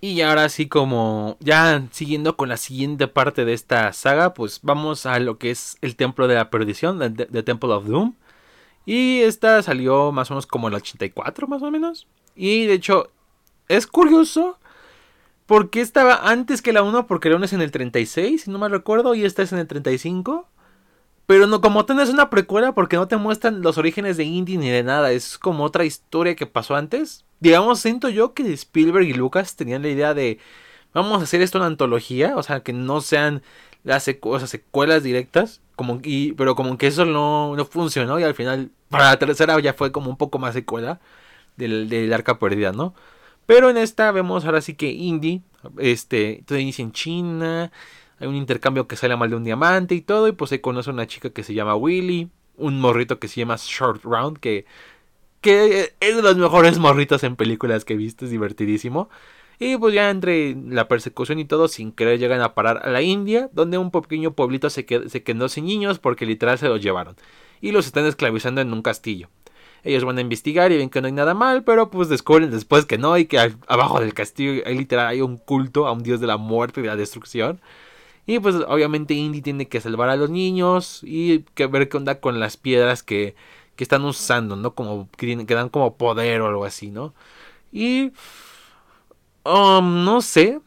Y 0.00 0.22
ahora 0.22 0.48
sí 0.48 0.66
como 0.66 1.36
ya 1.40 1.88
siguiendo 1.92 2.38
con 2.38 2.48
la 2.48 2.56
siguiente 2.56 3.06
parte 3.06 3.44
de 3.44 3.52
esta 3.52 3.92
saga, 3.92 4.32
pues 4.32 4.60
vamos 4.62 5.04
a 5.04 5.18
lo 5.18 5.36
que 5.36 5.50
es 5.50 5.76
el 5.82 5.94
Templo 5.94 6.26
de 6.26 6.36
la 6.36 6.48
Perdición, 6.48 6.98
The 7.14 7.42
Temple 7.42 7.70
of 7.72 7.86
Doom. 7.86 8.14
Y 8.84 9.20
esta 9.20 9.62
salió 9.62 10.12
más 10.12 10.30
o 10.30 10.34
menos 10.34 10.46
como 10.46 10.68
el 10.68 10.74
84, 10.74 11.46
más 11.46 11.62
o 11.62 11.70
menos. 11.70 12.06
Y 12.34 12.66
de 12.66 12.74
hecho, 12.74 13.10
es 13.68 13.86
curioso. 13.86 14.58
Porque 15.46 15.80
estaba 15.80 16.30
antes 16.30 16.62
que 16.62 16.72
la 16.72 16.82
1, 16.82 17.06
porque 17.06 17.28
la 17.28 17.36
1 17.36 17.44
es 17.44 17.52
en 17.52 17.60
el 17.60 17.72
36, 17.72 18.44
si 18.44 18.50
no 18.50 18.58
me 18.58 18.68
recuerdo, 18.68 19.14
y 19.14 19.24
esta 19.24 19.42
es 19.42 19.52
en 19.52 19.58
el 19.58 19.66
35. 19.66 20.48
Pero 21.26 21.46
no, 21.46 21.60
como 21.60 21.84
tenés 21.84 22.10
una 22.10 22.30
precuela, 22.30 22.72
porque 22.72 22.96
no 22.96 23.08
te 23.08 23.16
muestran 23.16 23.62
los 23.62 23.78
orígenes 23.78 24.16
de 24.16 24.24
Indy 24.24 24.56
ni 24.56 24.70
de 24.70 24.82
nada. 24.82 25.12
Es 25.12 25.38
como 25.38 25.64
otra 25.64 25.84
historia 25.84 26.36
que 26.36 26.46
pasó 26.46 26.74
antes. 26.74 27.24
Digamos, 27.40 27.80
siento 27.80 28.08
yo 28.08 28.34
que 28.34 28.50
Spielberg 28.52 29.06
y 29.06 29.14
Lucas 29.14 29.56
tenían 29.56 29.82
la 29.82 29.88
idea 29.88 30.14
de. 30.14 30.38
Vamos 30.94 31.20
a 31.20 31.24
hacer 31.24 31.42
esto 31.42 31.58
en 31.58 31.64
antología. 31.64 32.34
O 32.36 32.42
sea, 32.42 32.62
que 32.62 32.72
no 32.72 33.00
sean 33.00 33.42
las 33.84 34.04
secuelas 34.04 35.02
directas. 35.02 35.60
Como, 35.76 36.00
pero 36.36 36.54
como 36.54 36.78
que 36.78 36.86
eso 36.86 37.04
no, 37.04 37.56
no 37.56 37.64
funcionó 37.64 38.20
y 38.20 38.22
al 38.22 38.34
final 38.34 38.70
para 38.88 39.06
la 39.06 39.18
tercera 39.18 39.58
ya 39.60 39.72
fue 39.72 39.90
como 39.90 40.10
un 40.10 40.16
poco 40.16 40.38
más 40.38 40.54
secuela. 40.54 41.00
del, 41.56 42.12
arca 42.12 42.38
perdida, 42.38 42.72
¿no? 42.72 42.94
Pero 43.46 43.70
en 43.70 43.76
esta 43.76 44.12
vemos 44.12 44.44
ahora 44.44 44.60
sí 44.62 44.74
que 44.74 44.90
Indy, 44.90 45.42
este, 45.78 46.44
todo 46.46 46.58
inicia 46.58 46.82
en 46.84 46.92
China, 46.92 47.72
hay 48.20 48.28
un 48.28 48.36
intercambio 48.36 48.86
que 48.86 48.96
sale 48.96 49.16
mal 49.16 49.30
de 49.30 49.36
un 49.36 49.44
diamante 49.44 49.94
y 49.94 50.00
todo, 50.00 50.28
y 50.28 50.32
pues 50.32 50.50
se 50.50 50.60
conoce 50.60 50.90
a 50.90 50.92
una 50.92 51.06
chica 51.06 51.30
que 51.30 51.42
se 51.42 51.54
llama 51.54 51.74
Willy, 51.76 52.30
un 52.56 52.80
morrito 52.80 53.18
que 53.18 53.28
se 53.28 53.40
llama 53.40 53.56
Short 53.58 54.04
Round, 54.04 54.38
que, 54.38 54.66
que 55.40 55.94
es 56.00 56.16
de 56.16 56.22
los 56.22 56.36
mejores 56.36 56.78
morritos 56.78 57.24
en 57.24 57.36
películas 57.36 57.84
que 57.84 57.94
he 57.94 57.96
visto, 57.96 58.24
es 58.24 58.30
divertidísimo. 58.30 59.10
Y 59.62 59.76
pues 59.76 59.94
ya 59.94 60.10
entre 60.10 60.56
la 60.68 60.88
persecución 60.88 61.38
y 61.38 61.44
todo, 61.44 61.68
sin 61.68 61.92
querer 61.92 62.18
llegan 62.18 62.40
a 62.40 62.52
parar 62.52 62.80
a 62.84 62.90
la 62.90 63.00
India, 63.00 63.48
donde 63.52 63.78
un 63.78 63.92
pequeño 63.92 64.32
pueblito 64.32 64.68
se, 64.70 64.84
se 65.08 65.22
quedó 65.22 65.48
sin 65.48 65.66
niños 65.66 66.00
porque 66.00 66.26
literal 66.26 66.58
se 66.58 66.66
los 66.66 66.80
llevaron. 66.80 67.14
Y 67.60 67.70
los 67.70 67.86
están 67.86 68.04
esclavizando 68.06 68.60
en 68.60 68.72
un 68.72 68.82
castillo. 68.82 69.28
Ellos 69.84 70.04
van 70.04 70.18
a 70.18 70.20
investigar 70.20 70.72
y 70.72 70.78
ven 70.78 70.90
que 70.90 71.00
no 71.00 71.06
hay 71.06 71.12
nada 71.12 71.34
mal, 71.34 71.62
pero 71.62 71.90
pues 71.90 72.08
descubren 72.08 72.50
después 72.50 72.86
que 72.86 72.98
no 72.98 73.16
y 73.16 73.26
que 73.26 73.38
abajo 73.68 74.00
del 74.00 74.14
castillo 74.14 74.64
hay 74.66 74.76
literal 74.76 75.06
hay 75.06 75.20
un 75.20 75.36
culto 75.36 75.86
a 75.86 75.92
un 75.92 76.02
dios 76.02 76.18
de 76.18 76.26
la 76.26 76.38
muerte 76.38 76.80
y 76.80 76.82
de 76.82 76.88
la 76.88 76.96
destrucción. 76.96 77.60
Y 78.26 78.40
pues 78.40 78.56
obviamente 78.66 79.14
Indy 79.14 79.42
tiene 79.42 79.68
que 79.68 79.80
salvar 79.80 80.08
a 80.08 80.16
los 80.16 80.28
niños 80.28 81.02
y 81.04 81.44
que 81.54 81.68
ver 81.68 81.88
qué 81.88 81.98
onda 81.98 82.18
con 82.18 82.40
las 82.40 82.56
piedras 82.56 83.04
que, 83.04 83.36
que 83.76 83.84
están 83.84 84.04
usando, 84.04 84.56
¿no? 84.56 84.74
Como 84.74 85.08
que, 85.16 85.36
dan 85.36 85.68
como 85.68 85.96
poder 85.96 86.40
o 86.40 86.48
algo 86.48 86.64
así, 86.64 86.90
¿no? 86.90 87.14
Y... 87.70 88.10
Um, 89.44 90.04
no 90.04 90.20
sé. 90.20 90.60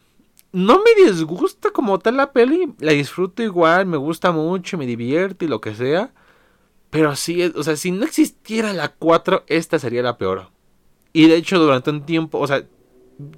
No 0.51 0.81
me 0.81 1.03
disgusta 1.03 1.71
como 1.71 1.99
tal 1.99 2.17
la 2.17 2.31
peli. 2.31 2.73
La 2.79 2.93
disfruto 2.93 3.43
igual, 3.43 3.85
me 3.85 3.97
gusta 3.97 4.31
mucho, 4.31 4.77
me 4.77 4.85
divierte 4.85 5.45
y 5.45 5.47
lo 5.47 5.61
que 5.61 5.75
sea. 5.75 6.13
Pero 6.89 7.15
sí, 7.15 7.43
o 7.43 7.63
sea, 7.63 7.75
si 7.75 7.91
no 7.91 8.05
existiera 8.05 8.71
la 8.71 8.89
4, 8.89 9.43
esta 9.47 9.79
sería 9.79 10.01
la 10.01 10.17
peor. 10.17 10.49
Y 11.11 11.27
de 11.27 11.35
hecho, 11.35 11.59
durante 11.59 11.89
un 11.89 12.05
tiempo, 12.05 12.39
o 12.39 12.47
sea, 12.47 12.63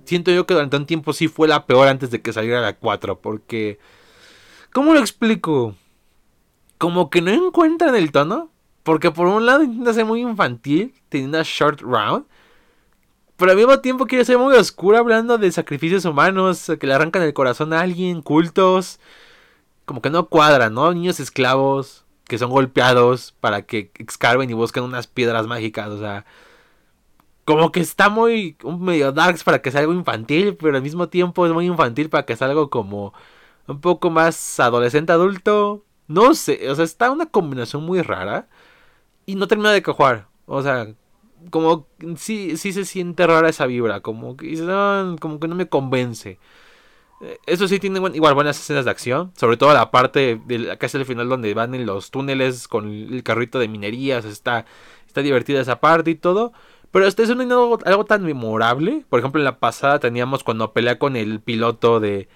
siento 0.06 0.32
yo 0.32 0.46
que 0.46 0.54
durante 0.54 0.78
un 0.78 0.86
tiempo 0.86 1.14
sí 1.14 1.28
fue 1.28 1.48
la 1.48 1.66
peor 1.66 1.88
antes 1.88 2.12
de 2.12 2.22
que 2.22 2.34
saliera 2.34 2.62
la 2.62 2.78
4. 2.78 3.20
Porque, 3.20 3.80
¿cómo 4.72 4.94
lo 4.94 5.00
explico? 5.00 5.76
Como 6.78 7.10
que 7.10 7.22
no 7.22 7.32
encuentran 7.32 7.96
el 7.96 8.12
tono. 8.12 8.52
Porque 8.84 9.12
por 9.12 9.28
un 9.28 9.46
lado 9.46 9.64
intenta 9.64 9.94
ser 9.94 10.06
muy 10.06 10.22
infantil, 10.22 10.94
teniendo 11.10 11.40
a 11.40 11.44
Short 11.44 11.82
Round. 11.82 12.26
Pero 13.38 13.52
al 13.52 13.58
mismo 13.58 13.80
tiempo 13.80 14.08
quiere 14.08 14.26
ser 14.26 14.38
muy 14.38 14.56
oscura 14.56 15.00
hablando 15.00 15.38
de 15.38 15.52
sacrificios 15.52 16.06
humanos, 16.06 16.72
que 16.80 16.88
le 16.88 16.94
arrancan 16.94 17.22
el 17.24 17.34
corazón 17.34 17.74
a 17.74 17.82
alguien, 17.82 18.22
cultos. 18.22 19.00
Como 19.86 20.02
que 20.02 20.10
no 20.10 20.28
cuadra, 20.28 20.70
¿no? 20.70 20.94
Niños 20.94 21.20
esclavos 21.20 22.06
que 22.28 22.38
son 22.38 22.50
golpeados 22.52 23.34
para 23.40 23.64
que 23.64 23.92
excarben 23.96 24.50
y 24.50 24.54
busquen 24.54 24.84
unas 24.84 25.08
piedras 25.08 25.48
mágicas. 25.48 25.90
O 25.90 26.00
sea, 26.00 26.26
como 27.46 27.72
que 27.72 27.80
está 27.80 28.10
muy 28.10 28.58
un 28.64 28.84
medio 28.84 29.12
darks 29.12 29.44
para 29.44 29.62
que 29.62 29.72
sea 29.72 29.82
algo 29.82 29.94
infantil, 29.94 30.58
pero 30.58 30.76
al 30.76 30.84
mismo 30.84 31.10
tiempo 31.10 31.46
es 31.46 31.54
muy 31.54 31.66
infantil 31.68 32.10
para 32.10 32.26
que 32.26 32.36
sea 32.36 32.48
algo 32.48 32.70
como 32.70 33.14
un 33.68 33.82
poco 33.82 34.10
más 34.10 34.60
adolescente 34.60 35.14
adulto. 35.14 35.86
No 36.08 36.34
sé, 36.36 36.70
o 36.70 36.76
sea, 36.76 36.86
está 36.86 37.12
una 37.12 37.28
combinación 37.28 37.84
muy 37.84 38.02
rara 38.02 38.48
y 39.26 39.36
no 39.36 39.48
termina 39.48 39.72
de 39.72 39.84
cojuar. 39.84 40.28
O 40.46 40.62
sea, 40.64 40.88
como 41.50 41.88
sí, 42.18 42.58
sí 42.58 42.74
se 42.74 42.86
siente 42.86 43.26
rara 43.28 43.50
esa 43.50 43.66
vibra, 43.66 44.02
como 44.02 44.38
que, 44.38 44.56
como 45.20 45.40
que 45.40 45.48
no 45.48 45.56
me 45.56 45.68
convence. 45.68 46.40
Eh, 47.22 47.40
eso 47.48 47.68
sí 47.68 47.80
tiene 47.80 48.00
igual 48.14 48.36
buenas 48.36 48.60
escenas 48.60 48.86
de 48.86 48.92
acción, 48.92 49.32
sobre 49.36 49.58
todo 49.58 49.74
la 49.74 49.92
parte 49.92 50.40
de 50.46 50.78
casi 50.78 50.98
el 50.98 51.06
final 51.06 51.30
donde 51.30 51.54
van 51.54 51.74
en 51.74 51.86
los 51.86 52.12
túneles 52.12 52.68
con 52.68 52.90
el 52.90 53.24
carrito 53.24 53.60
de 53.60 53.68
minerías, 53.68 54.26
está, 54.26 54.66
está 55.08 55.22
divertida 55.22 55.62
esa 55.62 55.80
parte 55.80 56.12
y 56.12 56.16
todo. 56.16 56.54
Pero 56.92 57.06
este 57.06 57.24
es 57.24 57.30
un, 57.30 57.42
algo 57.42 58.06
tan 58.06 58.24
memorable. 58.24 59.06
Por 59.10 59.20
ejemplo, 59.20 59.42
en 59.42 59.46
la 59.46 59.60
pasada 59.60 60.00
teníamos 60.00 60.44
cuando 60.44 60.74
pelea 60.74 60.98
con 61.00 61.16
el 61.16 61.42
piloto 61.42 62.00
de, 62.00 62.30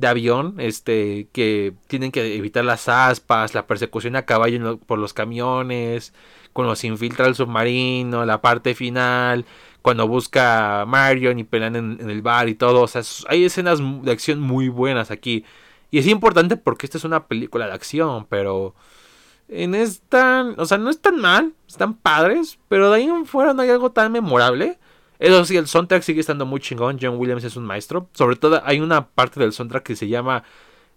de 0.00 0.06
avión, 0.06 0.56
este, 0.58 1.28
que 1.32 1.74
tienen 1.86 2.12
que 2.12 2.36
evitar 2.36 2.64
las 2.64 2.88
aspas, 2.88 3.54
la 3.54 3.66
persecución 3.66 4.16
a 4.16 4.22
caballo 4.26 4.78
por 4.78 4.98
los 4.98 5.14
camiones, 5.14 6.12
cuando 6.52 6.76
se 6.76 6.86
infiltra 6.86 7.26
el 7.26 7.34
submarino, 7.34 8.24
la 8.24 8.40
parte 8.40 8.74
final, 8.74 9.44
cuando 9.82 10.08
busca 10.08 10.82
a 10.82 10.86
Marion 10.86 11.38
y 11.38 11.44
pelean 11.44 11.76
en, 11.76 12.10
el 12.10 12.22
bar 12.22 12.48
y 12.48 12.54
todo. 12.54 12.82
O 12.82 12.88
sea, 12.88 13.02
hay 13.28 13.44
escenas 13.44 13.80
de 14.02 14.10
acción 14.10 14.40
muy 14.40 14.68
buenas 14.68 15.10
aquí. 15.10 15.44
Y 15.90 15.98
es 15.98 16.06
importante 16.06 16.56
porque 16.56 16.86
esta 16.86 16.98
es 16.98 17.04
una 17.04 17.26
película 17.26 17.66
de 17.66 17.72
acción, 17.72 18.26
pero 18.28 18.74
en 19.48 19.74
esta, 19.74 20.54
o 20.58 20.66
sea, 20.66 20.78
no 20.78 20.90
están 20.90 21.20
mal, 21.20 21.54
están 21.66 21.94
padres, 21.94 22.58
pero 22.68 22.90
de 22.90 22.96
ahí 22.98 23.04
en 23.04 23.26
fuera 23.26 23.54
no 23.54 23.62
hay 23.62 23.70
algo 23.70 23.92
tan 23.92 24.12
memorable. 24.12 24.78
Eso 25.18 25.44
sí, 25.44 25.56
el 25.56 25.66
soundtrack 25.66 26.02
sigue 26.02 26.20
estando 26.20 26.46
muy 26.46 26.60
chingón. 26.60 26.98
John 27.00 27.16
Williams 27.16 27.44
es 27.44 27.56
un 27.56 27.64
maestro. 27.64 28.08
Sobre 28.12 28.36
todo 28.36 28.62
hay 28.64 28.80
una 28.80 29.08
parte 29.08 29.40
del 29.40 29.52
soundtrack 29.52 29.82
que 29.82 29.96
se 29.96 30.08
llama 30.08 30.44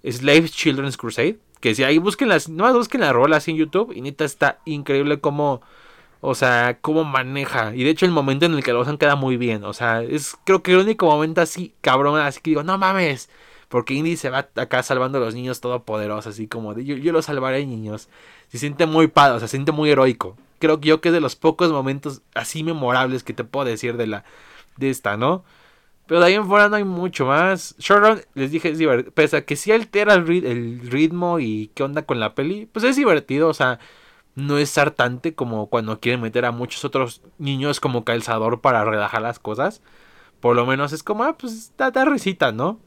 Slave 0.04 0.50
Children's 0.50 0.98
Crusade. 0.98 1.40
Que 1.60 1.76
si 1.76 1.84
ahí 1.84 1.98
busquen 1.98 2.30
las, 2.30 2.50
no 2.50 2.72
busquen 2.74 3.02
la 3.02 3.14
rola 3.14 3.38
así 3.38 3.52
en 3.52 3.58
YouTube. 3.58 3.94
Y 3.96 4.02
neta 4.02 4.26
está 4.26 4.60
increíble 4.66 5.20
como 5.20 5.62
o 6.22 6.36
sea, 6.36 6.78
cómo 6.82 7.04
maneja. 7.04 7.76
Y 7.76 7.84
de 7.84 7.90
hecho 7.90 8.06
el 8.06 8.12
momento 8.12 8.46
en 8.46 8.54
el 8.54 8.64
que 8.64 8.74
lo 8.74 8.82
usan 8.82 8.98
queda 8.98 9.16
muy 9.16 9.38
bien. 9.38 9.64
O 9.66 9.74
sea, 9.74 10.04
es 10.04 10.38
creo 10.46 10.64
que 10.64 10.72
el 10.74 10.80
único 10.80 11.08
momento 11.08 11.42
así, 11.42 11.74
cabrón, 11.82 12.20
así 12.20 12.40
que 12.42 12.52
digo, 12.52 12.64
no 12.64 12.78
mames. 12.78 13.30
Porque 13.70 13.94
Indy 13.96 14.18
se 14.18 14.30
va 14.30 14.50
acá 14.56 14.84
salvando 14.84 15.18
a 15.18 15.22
los 15.22 15.34
niños 15.34 15.62
todopoderosos, 15.62 16.34
así 16.34 16.48
como 16.48 16.78
yo, 16.78 16.96
yo 16.96 17.12
los 17.14 17.26
salvaré, 17.26 17.66
niños. 17.66 18.10
Se 18.50 18.60
siente 18.60 18.86
muy 18.86 19.08
padre, 19.08 19.38
o 19.38 19.40
sea, 19.40 19.48
se 19.48 19.52
siente 19.58 19.72
muy 19.72 19.90
heroico. 19.90 20.38
Creo 20.62 20.80
que 20.80 20.88
yo 20.88 21.02
que 21.02 21.10
es 21.10 21.14
de 21.14 21.20
los 21.22 21.36
pocos 21.36 21.72
momentos 21.72 22.22
así 22.36 22.64
memorables 22.64 23.24
que 23.24 23.34
te 23.34 23.44
puedo 23.44 23.66
decir 23.66 23.98
de 23.98 24.08
la 24.08 24.24
de 24.78 24.90
esta, 24.90 25.18
¿no? 25.18 25.44
Pero 26.08 26.22
de 26.22 26.28
ahí 26.28 26.34
en 26.36 26.48
fuera 26.48 26.70
no 26.70 26.78
hay 26.78 26.86
mucho 26.86 27.26
más. 27.26 27.76
Short 27.80 28.26
les 28.36 28.52
dije, 28.52 28.70
es 28.70 28.78
divertido. 28.78 29.14
Pese 29.14 29.38
a 29.38 29.46
que 29.46 29.56
sí 29.56 29.72
altera 29.72 30.14
el, 30.16 30.82
ritmo 30.90 31.40
y 31.40 31.72
qué 31.76 31.84
onda 31.84 32.04
con 32.04 32.20
la 32.20 32.36
peli, 32.36 32.68
pues 32.72 32.86
es 32.86 32.96
divertido, 32.96 33.50
o 33.50 33.54
sea 33.54 33.80
no 34.36 34.58
es 34.58 34.78
hartante 34.78 35.36
como 35.36 35.68
cuando 35.68 36.00
quieren 36.00 36.22
meter 36.22 36.46
a 36.46 36.52
muchos 36.52 36.86
otros 36.86 37.22
niños 37.38 37.80
como 37.80 38.06
calzador 38.06 38.62
para 38.62 38.86
relajar 38.86 39.22
las 39.22 39.40
cosas. 39.40 39.82
Por 40.40 40.56
lo 40.56 40.66
menos 40.66 40.94
es 40.94 41.04
como, 41.04 41.24
ah, 41.24 41.38
pues 41.38 41.74
da, 41.78 41.92
risita, 42.06 42.52
¿no? 42.52 42.80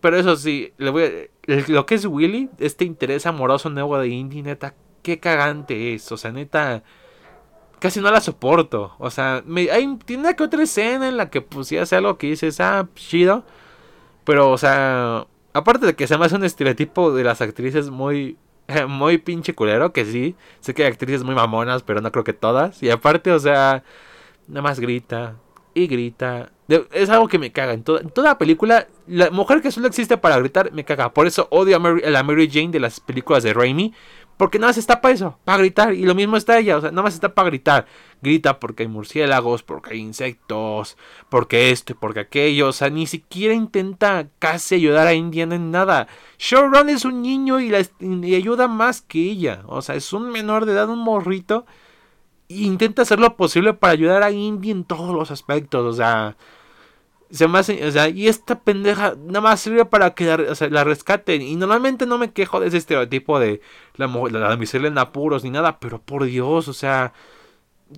pero 0.00 0.16
eso 0.16 0.36
sí, 0.36 0.72
le 0.78 0.90
voy 0.90 1.30
lo 1.68 1.86
que 1.86 1.94
es 1.94 2.06
Willy, 2.06 2.50
este 2.58 2.84
interés 2.84 3.26
amoroso 3.26 3.68
nuevo 3.70 3.98
de 3.98 4.08
Indy, 4.08 4.42
neta, 4.42 4.74
qué 5.04 5.20
cagante 5.20 5.94
es. 5.94 6.10
O 6.10 6.16
sea, 6.16 6.32
neta, 6.32 6.82
casi 7.78 8.00
no 8.00 8.10
la 8.10 8.20
soporto. 8.20 8.96
O 8.98 9.10
sea, 9.10 9.42
me, 9.46 9.68
tiene 10.04 10.34
que 10.34 10.42
otra 10.42 10.62
escena 10.64 11.08
en 11.08 11.16
la 11.16 11.30
que 11.30 11.42
pues 11.42 11.72
hace 11.72 11.96
algo 11.96 12.18
que 12.18 12.28
dices, 12.28 12.60
ah, 12.60 12.88
chido. 12.96 13.44
Pero, 14.24 14.50
o 14.50 14.58
sea, 14.58 15.26
aparte 15.52 15.86
de 15.86 15.94
que 15.96 16.06
se 16.06 16.18
me 16.18 16.26
hace 16.26 16.36
un 16.36 16.44
estereotipo 16.44 17.12
de 17.12 17.24
las 17.24 17.40
actrices 17.40 17.90
muy 17.90 18.38
muy 18.88 19.18
pinche 19.18 19.54
culero, 19.54 19.92
que 19.92 20.04
sí. 20.04 20.34
Sé 20.60 20.74
que 20.74 20.84
hay 20.84 20.90
actrices 20.90 21.24
muy 21.24 21.34
mamonas, 21.34 21.82
pero 21.82 22.00
no 22.00 22.10
creo 22.12 22.24
que 22.24 22.32
todas. 22.32 22.82
Y 22.82 22.90
aparte, 22.90 23.30
o 23.32 23.38
sea, 23.38 23.84
nada 24.48 24.62
más 24.62 24.80
grita 24.80 25.36
y 25.74 25.86
grita. 25.86 26.50
Es 26.92 27.10
algo 27.10 27.28
que 27.28 27.38
me 27.38 27.52
caga. 27.52 27.74
En 27.74 27.82
toda, 27.82 28.02
la 28.16 28.38
película, 28.38 28.88
la 29.06 29.30
mujer 29.30 29.60
que 29.60 29.70
solo 29.70 29.86
existe 29.86 30.16
para 30.16 30.38
gritar 30.38 30.72
me 30.72 30.84
caga. 30.84 31.12
Por 31.12 31.26
eso 31.26 31.46
odio 31.50 31.76
a, 31.76 31.88
a 32.06 32.10
la 32.10 32.22
Mary 32.22 32.48
Jane 32.50 32.70
de 32.70 32.80
las 32.80 33.00
películas 33.00 33.42
de 33.42 33.52
Raimi. 33.52 33.92
Porque 34.36 34.58
nada 34.58 34.70
más 34.70 34.78
está 34.78 35.00
para 35.00 35.14
eso, 35.14 35.38
para 35.44 35.58
gritar. 35.58 35.94
Y 35.94 36.04
lo 36.04 36.14
mismo 36.14 36.36
está 36.36 36.58
ella, 36.58 36.76
o 36.76 36.80
sea, 36.80 36.90
nada 36.90 37.02
más 37.02 37.14
está 37.14 37.34
para 37.34 37.48
gritar. 37.48 37.86
Grita 38.20 38.58
porque 38.58 38.82
hay 38.82 38.88
murciélagos, 38.88 39.62
porque 39.62 39.94
hay 39.94 40.00
insectos, 40.00 40.96
porque 41.28 41.70
esto 41.70 41.92
y 41.92 41.96
porque 41.96 42.20
aquello. 42.20 42.68
O 42.68 42.72
sea, 42.72 42.90
ni 42.90 43.06
siquiera 43.06 43.54
intenta 43.54 44.28
casi 44.38 44.74
ayudar 44.76 45.06
a 45.06 45.14
Indiana 45.14 45.54
en 45.54 45.70
nada. 45.70 46.08
Showrun 46.38 46.88
es 46.88 47.04
un 47.04 47.22
niño 47.22 47.60
y, 47.60 47.68
la, 47.68 47.78
ayuda 48.36 48.66
más 48.66 49.02
que 49.02 49.20
ella. 49.20 49.62
O 49.66 49.82
sea, 49.82 49.94
es 49.94 50.12
un 50.12 50.30
menor 50.30 50.66
de 50.66 50.72
edad, 50.72 50.88
un 50.88 50.98
morrito. 50.98 51.66
E 52.48 52.54
intenta 52.62 53.02
hacer 53.02 53.20
lo 53.20 53.36
posible 53.36 53.74
para 53.74 53.92
ayudar 53.92 54.22
a 54.22 54.30
Indy 54.30 54.70
en 54.70 54.84
todos 54.84 55.14
los 55.14 55.30
aspectos. 55.30 55.84
O 55.84 55.96
sea, 55.96 56.36
se 57.30 57.44
hace, 57.46 57.86
o 57.86 57.90
sea, 57.90 58.08
y 58.08 58.28
esta 58.28 58.60
pendeja 58.60 59.14
nada 59.18 59.40
más 59.40 59.60
sirve 59.60 59.84
para 59.84 60.14
que 60.14 60.24
la, 60.70 60.84
rescaten. 60.84 61.42
Y 61.42 61.56
normalmente 61.56 62.06
no 62.06 62.18
me 62.18 62.32
quejo 62.32 62.60
de 62.60 62.68
ese 62.68 62.76
estereotipo 62.76 63.38
de 63.38 63.60
la, 63.96 64.06
la, 64.06 64.56
la 64.56 64.58
en 64.88 64.98
apuros 64.98 65.44
ni 65.44 65.50
nada, 65.50 65.78
pero 65.78 66.00
por 66.00 66.24
Dios, 66.24 66.68
o 66.68 66.72
sea, 66.72 67.12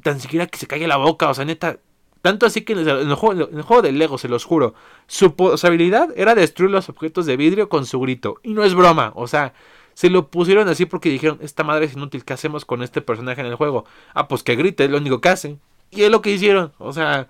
tan 0.03 0.21
siquiera 0.21 0.47
que 0.47 0.59
se 0.59 0.67
calle 0.67 0.87
la 0.87 0.97
boca, 0.97 1.29
o 1.29 1.35
sea, 1.35 1.45
neta. 1.45 1.79
Tanto 2.23 2.47
así 2.47 2.63
que 2.63 2.73
en 2.73 2.81
el, 2.81 3.15
juego, 3.15 3.49
en 3.49 3.57
el 3.57 3.63
juego 3.63 3.83
de 3.83 3.93
Lego, 3.93 4.19
se 4.19 4.29
los 4.29 4.45
juro, 4.45 4.75
su, 5.07 5.35
habilidad 5.63 6.09
era 6.17 6.35
destruir 6.35 6.73
los 6.73 6.89
objetos 6.89 7.25
de 7.27 7.37
vidrio 7.37 7.69
con 7.69 7.87
su 7.87 8.01
grito. 8.01 8.41
Y 8.43 8.53
no 8.53 8.65
es 8.65 8.75
broma, 8.75 9.13
o 9.15 9.29
sea, 9.29 9.55
se 9.95 10.11
lo 10.11 10.29
pusieron 10.29 10.69
así 10.69 10.87
porque 10.87 11.09
dijeron, 11.09 11.39
esta 11.41 11.63
madre 11.63 11.85
es 11.85 11.95
inútil, 11.95 12.25
¿qué 12.25 12.33
hacemos 12.33 12.65
con 12.65 12.83
este 12.83 13.01
personaje 13.01 13.43
en 13.43 13.47
el 13.47 13.55
juego? 13.55 13.85
Ah, 14.13 14.27
pues 14.27 14.43
que 14.43 14.57
grite, 14.57 14.85
es 14.85 14.91
lo 14.91 14.99
único 14.99 15.21
que 15.21 15.29
hacen. 15.29 15.61
Y 15.91 16.03
es 16.03 16.11
lo 16.11 16.21
que 16.21 16.31
hicieron, 16.33 16.73
o 16.79 16.93
sea... 16.93 17.29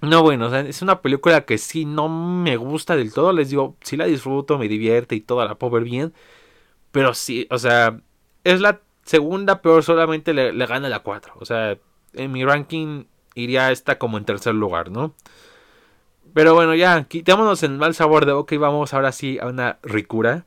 No, 0.00 0.22
bueno, 0.22 0.46
o 0.46 0.50
sea, 0.50 0.60
es 0.60 0.80
una 0.82 1.02
película 1.02 1.44
que 1.44 1.58
sí 1.58 1.84
no 1.84 2.08
me 2.08 2.56
gusta 2.56 2.96
del 2.96 3.12
todo. 3.12 3.32
Les 3.32 3.50
digo, 3.50 3.76
sí 3.82 3.96
la 3.96 4.06
disfruto, 4.06 4.58
me 4.58 4.68
divierte 4.68 5.16
y 5.16 5.20
toda 5.20 5.44
la 5.44 5.56
puedo 5.56 5.72
ver 5.72 5.84
bien. 5.84 6.14
Pero 6.92 7.14
sí, 7.14 7.46
o 7.50 7.58
sea, 7.58 8.00
es 8.44 8.60
la 8.60 8.80
segunda 9.04 9.62
peor, 9.62 9.82
solamente 9.82 10.34
le, 10.34 10.52
gana 10.66 10.88
la 10.88 11.00
4. 11.00 11.34
O 11.38 11.44
sea, 11.44 11.78
en 12.14 12.32
mi 12.32 12.44
ranking 12.44 13.04
iría 13.34 13.72
esta 13.72 13.98
como 13.98 14.18
en 14.18 14.24
tercer 14.24 14.54
lugar, 14.54 14.90
¿no? 14.90 15.14
Pero 16.34 16.54
bueno, 16.54 16.74
ya, 16.74 17.04
quitémonos 17.04 17.62
el 17.62 17.72
mal 17.78 17.94
sabor 17.94 18.26
de 18.26 18.32
boca 18.32 18.54
y 18.54 18.58
vamos 18.58 18.94
ahora 18.94 19.12
sí 19.12 19.38
a 19.40 19.46
una 19.46 19.78
ricura. 19.82 20.46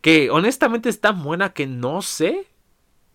Que 0.00 0.30
honestamente 0.30 0.88
es 0.88 1.00
tan 1.00 1.22
buena 1.22 1.52
que 1.52 1.66
no 1.66 2.02
sé 2.02 2.48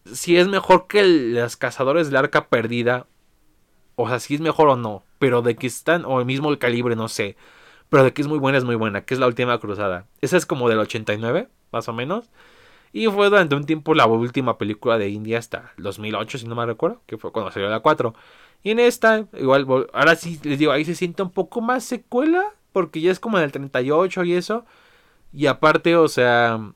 si 0.06 0.38
es 0.38 0.48
mejor 0.48 0.88
que 0.88 1.04
los 1.04 1.58
cazadores 1.58 2.08
del 2.08 2.18
arca 2.18 2.48
perdida. 2.48 3.08
O 3.96 4.08
sea, 4.08 4.20
si 4.20 4.36
es 4.36 4.42
mejor 4.42 4.70
o 4.70 4.76
no. 4.78 5.04
Pero 5.20 5.42
de 5.42 5.56
que 5.56 5.68
están, 5.68 6.06
o 6.06 6.20
el 6.20 6.26
mismo 6.26 6.58
calibre, 6.60 6.96
no 6.96 7.08
sé. 7.08 7.36
Pero 7.90 8.04
de 8.04 8.14
que 8.14 8.22
es 8.22 8.28
muy 8.28 8.40
buena, 8.40 8.58
es 8.58 8.64
muy 8.64 8.76
buena. 8.76 9.06
Que 9.06 9.14
es 9.14 9.20
la 9.20 9.28
última 9.28 9.60
cruzada. 9.60 10.06
Esa 10.22 10.38
es 10.38 10.46
como 10.46 10.70
del 10.70 10.80
89, 10.80 11.50
más 11.72 11.88
o 11.88 11.94
menos. 11.94 12.30
Y 12.94 13.08
fue 13.08 13.30
durante 13.30 13.56
un 13.56 13.66
tiempo 13.66 13.94
la 13.94 14.06
última 14.08 14.58
película 14.58 14.98
de 14.98 15.10
India 15.10 15.40
hasta 15.40 15.74
2008, 15.78 16.38
si 16.40 16.48
no 16.48 16.56
me 16.56 16.66
recuerdo. 16.66 17.02
Que 17.06 17.18
fue 17.18 17.32
cuando 17.32 17.52
salió 17.52 17.70
la 17.70 17.80
4. 17.80 18.14
Y 18.64 18.72
en 18.72 18.80
esta, 18.80 19.28
igual, 19.34 19.68
ahora 19.94 20.16
sí 20.16 20.40
les 20.44 20.60
digo, 20.60 20.72
ahí 20.72 20.86
se 20.86 20.96
siente 20.96 21.24
un 21.24 21.32
poco 21.32 21.62
más 21.62 21.84
secuela. 21.84 22.44
Porque 22.74 23.02
ya 23.02 23.12
es 23.12 23.20
como 23.20 23.38
en 23.38 23.44
el 23.46 23.52
38 23.52 24.24
y 24.26 24.34
eso. 24.34 24.66
Y 25.34 25.48
aparte, 25.48 25.96
o 25.96 26.08
sea, 26.08 26.74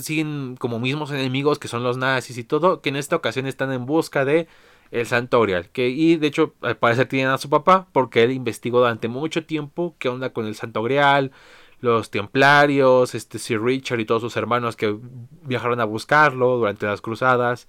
siguen 0.00 0.56
como 0.58 0.78
mismos 0.78 1.10
enemigos 1.10 1.58
que 1.58 1.68
son 1.68 1.82
los 1.82 1.96
nazis 1.96 2.38
y 2.38 2.44
todo. 2.44 2.82
Que 2.82 2.90
en 2.90 2.96
esta 2.96 3.16
ocasión 3.16 3.46
están 3.46 3.72
en 3.72 3.86
busca 3.86 4.24
de 4.24 4.46
el 4.90 5.06
Santo 5.06 5.40
Grial. 5.40 5.68
Que, 5.70 5.88
y 5.88 6.16
de 6.16 6.26
hecho, 6.26 6.54
al 6.62 6.76
parecer 6.76 7.06
tienen 7.08 7.30
a 7.30 7.38
su 7.38 7.50
papá. 7.50 7.88
Porque 7.92 8.22
él 8.22 8.32
investigó 8.32 8.78
durante 8.80 9.08
mucho 9.08 9.44
tiempo 9.44 9.96
qué 9.98 10.08
onda 10.08 10.30
con 10.30 10.46
el 10.46 10.54
Santo 10.54 10.82
Grial. 10.82 11.32
Los 11.80 12.10
templarios, 12.10 13.14
este 13.14 13.38
Sir 13.38 13.62
Richard 13.62 14.00
y 14.00 14.06
todos 14.06 14.22
sus 14.22 14.36
hermanos 14.36 14.76
que 14.76 14.96
viajaron 15.42 15.80
a 15.80 15.84
buscarlo 15.84 16.56
durante 16.56 16.86
las 16.86 17.00
cruzadas. 17.00 17.68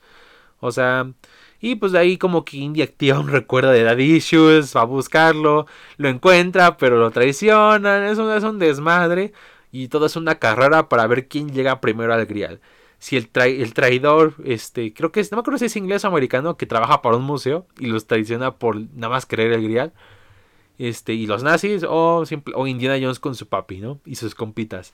O 0.60 0.72
sea, 0.72 1.12
y 1.60 1.76
pues 1.76 1.92
de 1.92 2.00
ahí 2.00 2.18
como 2.18 2.46
que 2.46 2.58
Indy 2.58 2.82
activa 2.82 3.20
un 3.20 3.30
recuerdo 3.30 3.72
de 3.72 3.84
Daddy 3.84 4.16
Issues, 4.16 4.76
va 4.76 4.82
a 4.82 4.86
buscarlo, 4.86 5.66
lo 5.98 6.10
encuentra, 6.10 6.78
pero 6.78 6.98
lo 6.98 7.12
traicionan, 7.12 8.04
es 8.04 8.20
es 8.20 8.44
un 8.44 8.60
desmadre. 8.60 9.34
Y 9.72 9.90
todo 9.90 10.06
es 10.06 10.16
una 10.16 10.36
carrera 10.36 10.90
para 10.90 11.08
ver 11.08 11.28
quién 11.28 11.50
llega 11.52 11.82
primero 11.82 12.14
al 12.14 12.26
grial. 12.26 12.62
Si 13.00 13.16
el, 13.18 13.30
el 13.34 13.74
traidor, 13.74 14.34
este, 14.44 14.94
creo 14.94 15.12
que 15.12 15.20
es, 15.20 15.32
no 15.32 15.38
me 15.38 15.42
acuerdo 15.42 15.60
si 15.60 15.66
es 15.66 15.76
inglés 15.76 16.04
o 16.04 16.08
americano, 16.08 16.58
que 16.58 16.66
trabaja 16.66 17.02
para 17.02 17.18
un 17.18 17.24
museo 17.24 17.68
y 17.80 17.88
los 17.88 18.08
traiciona 18.08 18.56
por 18.56 18.78
nada 18.96 19.10
más 19.10 19.26
querer 19.26 19.54
el 19.54 19.64
grial. 19.64 19.94
Este, 20.80 21.14
y 21.14 21.28
los 21.28 21.44
nazis, 21.44 21.84
o, 21.84 22.24
o 22.56 22.68
Indiana 22.68 22.98
Jones 23.02 23.20
con 23.20 23.36
su 23.36 23.48
papi, 23.48 23.80
¿no? 23.80 24.00
Y 24.06 24.16
sus 24.16 24.36
compitas. 24.36 24.94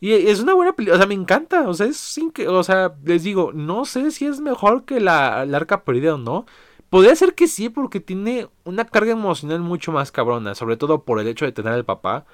Y 0.00 0.12
es 0.12 0.40
una 0.40 0.54
buena 0.54 0.74
película, 0.74 0.96
o 0.96 0.98
sea, 0.98 1.08
me 1.08 1.14
encanta, 1.14 1.68
o 1.68 1.74
sea, 1.74 1.86
es 1.86 1.96
sin 1.96 2.30
que, 2.30 2.46
o 2.46 2.62
sea, 2.62 2.94
les 3.04 3.24
digo, 3.24 3.52
no 3.52 3.84
sé 3.84 4.12
si 4.12 4.26
es 4.26 4.40
mejor 4.40 4.84
que 4.84 5.00
la, 5.00 5.40
arca 5.40 5.82
perdida 5.84 6.14
o 6.14 6.18
no. 6.18 6.46
Podría 6.90 7.14
ser 7.16 7.34
que 7.34 7.48
sí, 7.48 7.68
porque 7.68 8.00
tiene 8.00 8.48
una 8.64 8.86
carga 8.86 9.12
emocional 9.12 9.60
mucho 9.60 9.92
más 9.92 10.12
cabrona, 10.12 10.54
sobre 10.54 10.76
todo 10.76 11.04
por 11.04 11.20
el 11.20 11.28
hecho 11.28 11.44
de 11.44 11.52
tener 11.52 11.72
al 11.72 11.84
papá. 11.84 12.26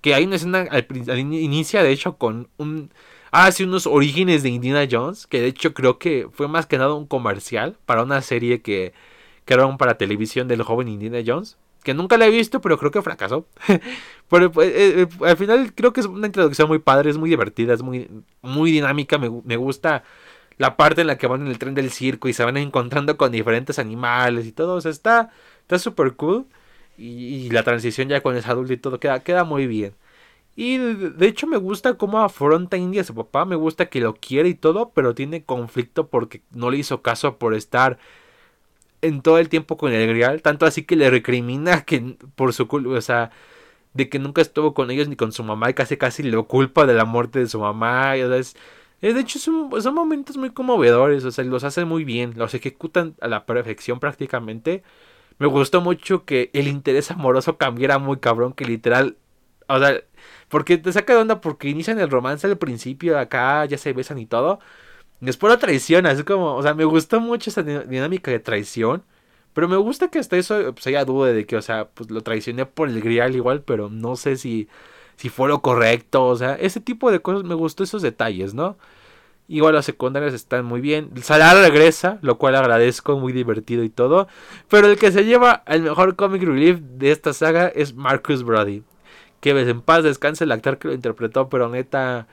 Que 0.00 0.14
hay 0.14 0.24
una 0.24 0.36
escena 0.36 0.66
al, 0.70 0.86
inicia, 1.18 1.82
de 1.82 1.92
hecho, 1.92 2.16
con 2.18 2.48
un. 2.58 2.92
Ah, 3.30 3.50
sí, 3.52 3.64
unos 3.64 3.86
orígenes 3.86 4.42
de 4.42 4.50
Indiana 4.50 4.86
Jones. 4.90 5.26
Que 5.26 5.40
de 5.40 5.48
hecho 5.48 5.74
creo 5.74 5.98
que 5.98 6.28
fue 6.32 6.48
más 6.48 6.66
que 6.66 6.78
nada 6.78 6.94
un 6.94 7.06
comercial 7.06 7.76
para 7.86 8.02
una 8.02 8.22
serie 8.22 8.62
que 8.62 8.92
crearon 9.44 9.78
para 9.78 9.98
televisión 9.98 10.48
del 10.48 10.62
joven 10.62 10.88
Indiana 10.88 11.22
Jones 11.24 11.56
que 11.86 11.94
nunca 11.94 12.18
la 12.18 12.26
he 12.26 12.30
visto, 12.30 12.60
pero 12.60 12.78
creo 12.78 12.90
que 12.90 13.00
fracasó. 13.00 13.46
pero 14.28 14.50
pues, 14.50 14.68
eh, 14.70 15.02
eh, 15.02 15.08
al 15.24 15.36
final 15.36 15.72
creo 15.72 15.92
que 15.92 16.00
es 16.00 16.06
una 16.06 16.26
introducción 16.26 16.66
muy 16.66 16.80
padre, 16.80 17.10
es 17.10 17.16
muy 17.16 17.30
divertida, 17.30 17.74
es 17.74 17.82
muy, 17.82 18.10
muy 18.42 18.72
dinámica, 18.72 19.18
me, 19.18 19.56
gusta 19.56 20.02
la 20.58 20.76
parte 20.76 21.02
en 21.02 21.06
la 21.06 21.16
que 21.16 21.28
van 21.28 21.42
en 21.42 21.46
el 21.46 21.58
tren 21.60 21.74
del 21.74 21.92
circo 21.92 22.28
y 22.28 22.32
se 22.32 22.44
van 22.44 22.56
encontrando 22.56 23.16
con 23.16 23.30
diferentes 23.30 23.78
animales 23.78 24.46
y 24.46 24.52
todo, 24.52 24.74
o 24.74 24.80
sea, 24.80 24.90
está 24.90 25.30
súper 25.78 26.14
cool. 26.14 26.46
Y, 26.98 27.50
la 27.50 27.62
transición 27.62 28.08
ya 28.08 28.20
con 28.20 28.36
ese 28.36 28.50
adulto 28.50 28.72
y 28.72 28.78
todo 28.78 28.98
queda, 28.98 29.20
queda 29.20 29.44
muy 29.44 29.68
bien. 29.68 29.94
Y 30.56 30.78
de, 30.78 31.26
hecho 31.28 31.46
me 31.46 31.58
gusta 31.58 31.94
cómo 31.98 32.20
afronta 32.20 32.78
India 32.78 33.02
a 33.02 33.04
su 33.04 33.14
papá, 33.14 33.44
me 33.44 33.56
gusta 33.56 33.86
que 33.90 34.00
lo 34.00 34.14
quiere 34.14 34.48
y 34.48 34.54
todo, 34.54 34.90
pero 34.94 35.14
tiene 35.14 35.44
conflicto 35.44 36.08
porque 36.08 36.42
no 36.50 36.70
le 36.70 36.78
hizo 36.78 37.02
caso 37.02 37.36
por 37.38 37.54
estar 37.54 37.98
en 39.02 39.22
todo 39.22 39.38
el 39.38 39.50
tiempo 39.50 39.76
con 39.76 39.92
el 39.92 40.08
Grial, 40.08 40.42
tanto 40.42 40.66
así 40.66 40.84
que 40.84 40.96
le 40.96 41.10
recrimina 41.10 41.84
que 41.84 42.16
por 42.34 42.54
su 42.54 42.68
culpa, 42.68 42.90
o 42.90 43.00
sea, 43.02 43.30
de 43.94 44.08
que 44.08 44.18
nunca 44.18 44.42
estuvo 44.42 44.74
con 44.74 44.90
ellos 44.90 45.08
ni 45.08 45.16
con 45.16 45.32
su 45.32 45.44
mamá 45.44 45.70
y 45.70 45.74
casi 45.74 45.96
casi 45.98 46.22
lo 46.22 46.46
culpa 46.48 46.86
de 46.86 46.94
la 46.94 47.04
muerte 47.04 47.38
de 47.40 47.48
su 47.48 47.60
mamá, 47.60 48.16
y, 48.16 48.20
es, 48.20 48.56
de 49.00 49.20
hecho 49.20 49.38
son, 49.38 49.70
son, 49.82 49.94
momentos 49.94 50.36
muy 50.38 50.50
conmovedores, 50.50 51.24
o 51.24 51.30
sea, 51.32 51.44
los 51.44 51.64
hacen 51.64 51.88
muy 51.88 52.04
bien, 52.04 52.34
los 52.36 52.54
ejecutan 52.54 53.14
a 53.20 53.28
la 53.28 53.46
perfección 53.46 54.00
prácticamente. 54.00 54.82
Me 55.38 55.46
gustó 55.46 55.80
mucho 55.82 56.24
que 56.24 56.50
el 56.54 56.68
interés 56.68 57.10
amoroso 57.10 57.58
cambiara 57.58 57.98
muy 57.98 58.18
cabrón, 58.18 58.54
que 58.54 58.64
literal, 58.64 59.16
o 59.68 59.78
sea, 59.78 60.02
porque 60.48 60.78
te 60.78 60.92
saca 60.92 61.14
de 61.14 61.20
onda 61.20 61.40
porque 61.40 61.68
inician 61.68 61.98
el 62.00 62.10
romance 62.10 62.46
al 62.46 62.58
principio, 62.58 63.18
acá 63.18 63.64
ya 63.66 63.78
se 63.78 63.92
besan 63.92 64.18
y 64.18 64.26
todo, 64.26 64.60
Después 65.20 65.50
la 65.52 65.58
traición, 65.58 66.06
así 66.06 66.24
como, 66.24 66.54
o 66.54 66.62
sea, 66.62 66.74
me 66.74 66.84
gustó 66.84 67.20
mucho 67.20 67.50
esa 67.50 67.62
dinámica 67.62 68.30
de 68.30 68.38
traición. 68.38 69.02
Pero 69.54 69.68
me 69.68 69.76
gusta 69.76 70.08
que 70.08 70.18
hasta 70.18 70.36
eso 70.36 70.74
pues 70.74 70.86
haya 70.86 71.04
duda 71.04 71.32
de 71.32 71.46
que, 71.46 71.56
o 71.56 71.62
sea, 71.62 71.88
pues 71.88 72.10
lo 72.10 72.22
traicioné 72.22 72.66
por 72.66 72.88
el 72.88 73.00
grial 73.00 73.34
igual, 73.36 73.62
pero 73.62 73.88
no 73.88 74.16
sé 74.16 74.36
si, 74.36 74.68
si 75.16 75.30
fue 75.30 75.48
lo 75.48 75.62
correcto. 75.62 76.26
O 76.26 76.36
sea, 76.36 76.54
ese 76.56 76.80
tipo 76.80 77.10
de 77.10 77.20
cosas 77.20 77.44
me 77.44 77.54
gustó 77.54 77.84
esos 77.84 78.02
detalles, 78.02 78.54
¿no? 78.54 78.76
Igual 79.48 79.74
las 79.74 79.86
secundarias 79.86 80.34
están 80.34 80.64
muy 80.66 80.80
bien. 80.80 81.10
Salar 81.22 81.56
regresa, 81.58 82.18
lo 82.22 82.38
cual 82.38 82.56
agradezco, 82.56 83.18
muy 83.18 83.32
divertido 83.32 83.84
y 83.84 83.90
todo. 83.90 84.28
Pero 84.68 84.88
el 84.88 84.98
que 84.98 85.12
se 85.12 85.24
lleva 85.24 85.62
el 85.66 85.82
mejor 85.82 86.16
comic 86.16 86.42
relief 86.42 86.80
de 86.80 87.12
esta 87.12 87.32
saga 87.32 87.68
es 87.68 87.94
Marcus 87.94 88.44
Brody. 88.44 88.82
Que 89.40 89.50
en 89.50 89.80
paz 89.82 90.04
descanse 90.04 90.44
el 90.44 90.52
actor 90.52 90.78
que 90.78 90.88
lo 90.88 90.94
interpretó, 90.94 91.48
pero 91.48 91.68
neta 91.68 92.26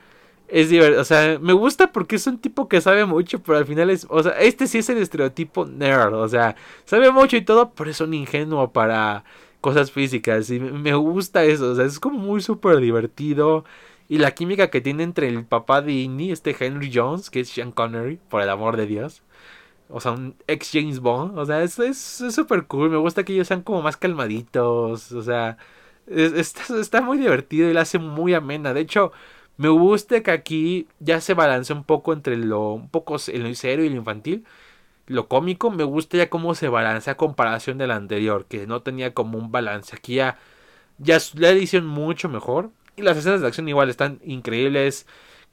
es 0.48 0.68
divertido, 0.68 1.00
o 1.00 1.04
sea, 1.04 1.38
me 1.40 1.52
gusta 1.54 1.92
porque 1.92 2.16
es 2.16 2.26
un 2.26 2.38
tipo 2.38 2.68
que 2.68 2.80
sabe 2.80 3.06
mucho, 3.06 3.42
pero 3.42 3.58
al 3.58 3.66
final 3.66 3.90
es, 3.90 4.06
o 4.10 4.22
sea, 4.22 4.32
este 4.32 4.66
sí 4.66 4.78
es 4.78 4.88
el 4.90 4.98
estereotipo 4.98 5.64
nerd, 5.66 6.14
o 6.14 6.28
sea, 6.28 6.54
sabe 6.84 7.10
mucho 7.10 7.36
y 7.36 7.42
todo, 7.42 7.72
pero 7.74 7.90
es 7.90 8.00
un 8.00 8.14
ingenuo 8.14 8.70
para 8.72 9.24
cosas 9.60 9.90
físicas 9.90 10.50
y 10.50 10.60
me 10.60 10.94
gusta 10.94 11.44
eso, 11.44 11.70
o 11.72 11.74
sea, 11.74 11.86
es 11.86 11.98
como 11.98 12.18
muy 12.18 12.42
súper 12.42 12.78
divertido 12.78 13.64
y 14.08 14.18
la 14.18 14.32
química 14.32 14.70
que 14.70 14.80
tiene 14.80 15.02
entre 15.02 15.28
el 15.28 15.44
papá 15.44 15.80
de 15.82 15.92
Indy, 15.92 16.30
este 16.30 16.54
Henry 16.58 16.90
Jones, 16.92 17.30
que 17.30 17.40
es 17.40 17.48
Sean 17.48 17.72
Connery, 17.72 18.18
por 18.28 18.42
el 18.42 18.50
amor 18.50 18.76
de 18.76 18.86
Dios. 18.86 19.22
O 19.88 20.00
sea, 20.00 20.12
un 20.12 20.36
ex 20.46 20.70
James 20.72 21.00
Bond. 21.00 21.38
O 21.38 21.46
sea, 21.46 21.62
es 21.62 21.74
súper 22.30 22.66
cool. 22.66 22.90
Me 22.90 22.96
gusta 22.98 23.24
que 23.24 23.32
ellos 23.32 23.48
sean 23.48 23.62
como 23.62 23.82
más 23.82 23.96
calmaditos. 23.96 25.12
O 25.12 25.22
sea, 25.22 25.56
está, 26.06 27.00
muy 27.00 27.18
divertido 27.18 27.70
y 27.70 27.72
la 27.74 27.82
hace 27.82 27.98
muy 27.98 28.34
amena. 28.34 28.74
De 28.74 28.80
hecho, 28.80 29.12
me 29.56 29.68
gusta 29.68 30.22
que 30.22 30.30
aquí 30.30 30.88
ya 31.00 31.20
se 31.20 31.34
balancea 31.34 31.76
un 31.76 31.84
poco 31.84 32.12
entre 32.12 32.36
lo 32.36 32.72
un 32.72 32.88
poco 32.88 33.16
el 33.28 33.56
serio 33.56 33.84
y 33.84 33.90
lo 33.90 33.96
infantil. 33.96 34.44
Lo 35.06 35.28
cómico 35.28 35.70
me 35.70 35.84
gusta 35.84 36.16
ya 36.16 36.30
cómo 36.30 36.54
se 36.54 36.68
balancea 36.68 37.14
a 37.14 37.16
comparación 37.16 37.78
del 37.78 37.90
anterior, 37.90 38.46
que 38.46 38.66
no 38.66 38.82
tenía 38.82 39.14
como 39.14 39.38
un 39.38 39.52
balance. 39.52 39.94
Aquí 39.96 40.14
ya, 40.16 40.38
ya 40.98 41.18
la 41.34 41.50
edición 41.50 41.86
mucho 41.86 42.28
mejor. 42.28 42.70
Y 42.96 43.02
las 43.02 43.16
escenas 43.16 43.40
de 43.40 43.48
acción 43.48 43.68
igual 43.68 43.90
están 43.90 44.20
increíbles. 44.24 45.06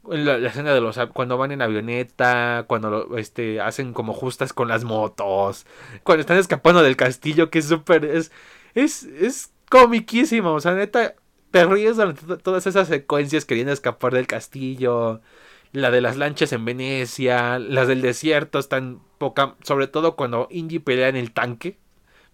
La, 0.07 0.37
escena 0.37 0.73
de 0.73 0.81
los 0.81 0.97
cuando 1.13 1.37
van 1.37 1.51
en 1.51 1.61
avioneta, 1.61 2.65
cuando 2.67 3.17
este 3.17 3.61
hacen 3.61 3.93
como 3.93 4.13
justas 4.13 4.53
con 4.53 4.67
las 4.67 4.83
motos, 4.83 5.65
cuando 6.03 6.21
están 6.21 6.37
escapando 6.37 6.81
del 6.81 6.95
castillo, 6.97 7.51
que 7.51 7.59
es 7.59 7.67
súper 7.67 8.05
es 8.05 8.31
es 8.73 9.03
es 9.03 9.51
comiquísimo, 9.71 10.53
o 10.53 10.59
sea, 10.59 10.73
neta 10.73 11.15
te 11.51 11.65
ríes 11.65 11.97
durante 11.97 12.37
todas 12.37 12.67
esas 12.67 12.87
secuencias 12.87 13.45
queriendo 13.45 13.73
escapar 13.73 14.13
del 14.13 14.27
castillo. 14.27 15.21
La 15.73 15.91
de 15.91 16.01
las 16.01 16.17
lanchas 16.17 16.51
en 16.53 16.65
Venecia. 16.65 17.59
Las 17.59 17.87
del 17.87 18.01
desierto 18.01 18.59
están 18.59 19.01
poca. 19.17 19.55
Sobre 19.63 19.87
todo 19.87 20.15
cuando 20.15 20.47
Indy 20.49 20.79
pelea 20.79 21.09
en 21.09 21.17
el 21.17 21.31
tanque. 21.31 21.77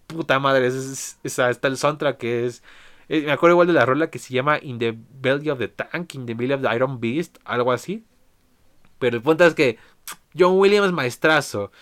Puta 0.06 0.38
madre. 0.38 0.68
Es, 0.68 1.18
está 1.24 1.68
el 1.68 1.76
soundtrack 1.76 2.18
que 2.18 2.46
es. 2.46 2.62
Eh, 3.08 3.22
me 3.22 3.32
acuerdo 3.32 3.54
igual 3.54 3.66
de 3.68 3.72
la 3.72 3.86
rola 3.86 4.10
que 4.10 4.18
se 4.18 4.34
llama 4.34 4.58
In 4.60 4.78
the 4.78 4.96
Belly 5.20 5.50
of 5.50 5.58
the 5.58 5.68
Tank. 5.68 6.14
In 6.14 6.26
the 6.26 6.34
Belly 6.34 6.54
of 6.54 6.62
the 6.62 6.74
Iron 6.74 7.00
Beast. 7.00 7.38
Algo 7.44 7.72
así. 7.72 8.04
Pero 8.98 9.16
el 9.16 9.22
punto 9.22 9.44
es 9.44 9.54
que. 9.54 9.78
John 10.38 10.58
Williams 10.58 10.92
maestrazo. 10.92 11.72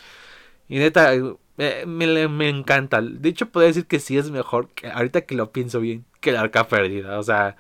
Y 0.69 0.79
neta. 0.79 1.12
Eh, 1.59 1.85
me, 1.87 2.29
me, 2.29 2.49
encanta. 2.49 3.01
De 3.01 3.29
hecho, 3.29 3.49
podría 3.51 3.69
decir 3.69 3.87
que 3.87 4.01
sí 4.01 4.19
es 4.19 4.31
mejor. 4.31 4.69
Que 4.71 4.88
ahorita 4.88 5.23
que 5.23 5.35
lo 5.35 5.53
pienso 5.53 5.81
bien 5.81 6.05
que 6.21 6.33
la 6.33 6.40
arca 6.42 6.69
perdida. 6.69 7.19
O 7.19 7.23
sea, 7.23 7.57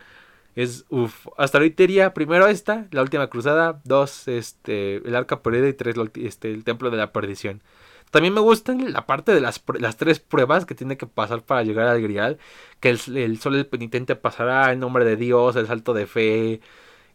es 0.54 0.86
uff. 0.90 1.28
Hasta 1.38 1.58
ahorita 1.58 1.82
iría 1.84 2.14
primero 2.14 2.46
esta, 2.48 2.86
la 2.90 3.02
última 3.02 3.28
cruzada. 3.28 3.80
Dos, 3.84 4.28
este, 4.28 4.96
el 4.96 5.16
arca 5.16 5.42
perdida. 5.42 5.68
Y 5.68 5.74
tres, 5.74 5.96
este, 6.16 6.52
el 6.52 6.64
templo 6.64 6.90
de 6.90 6.98
la 6.98 7.12
perdición. 7.12 7.62
También 8.10 8.34
me 8.34 8.40
gusta 8.40 8.74
la 8.74 9.06
parte 9.06 9.32
de 9.34 9.40
las, 9.40 9.62
las 9.78 9.96
tres 9.96 10.20
pruebas 10.20 10.64
que 10.64 10.74
tiene 10.74 10.96
que 10.96 11.06
pasar 11.06 11.42
para 11.42 11.62
llegar 11.64 11.88
al 11.88 12.02
grial. 12.02 12.38
Que 12.80 12.90
el, 12.90 13.00
el 13.16 13.40
sol 13.40 13.54
del 13.54 13.66
penitente 13.66 14.16
pasará, 14.16 14.72
el 14.72 14.78
nombre 14.80 15.04
de 15.04 15.16
Dios, 15.16 15.56
el 15.56 15.66
salto 15.66 15.94
de 15.94 16.06
fe. 16.06 16.60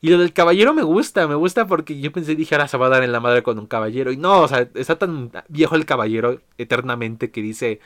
Y 0.02 0.10
lo 0.10 0.18
del 0.18 0.34
caballero 0.34 0.74
me 0.74 0.82
gusta, 0.84 1.28
me 1.28 1.36
gusta 1.36 1.68
porque 1.68 2.00
yo 2.00 2.12
pensé, 2.12 2.36
dije, 2.36 2.56
ahora 2.56 2.68
se 2.68 2.78
va 2.78 2.88
a 2.88 2.90
dar 2.90 3.04
en 3.04 3.12
la 3.12 3.20
madre 3.20 3.44
con 3.44 3.60
un 3.60 3.68
caballero. 3.68 4.12
Y 4.12 4.18
no, 4.18 4.42
o 4.42 4.48
sea, 4.48 4.68
está 4.74 4.98
tan 4.98 5.32
viejo 5.48 5.76
el 5.76 5.86
caballero 5.86 6.42
eternamente 6.58 7.32
que 7.32 7.42
dice, 7.44 7.80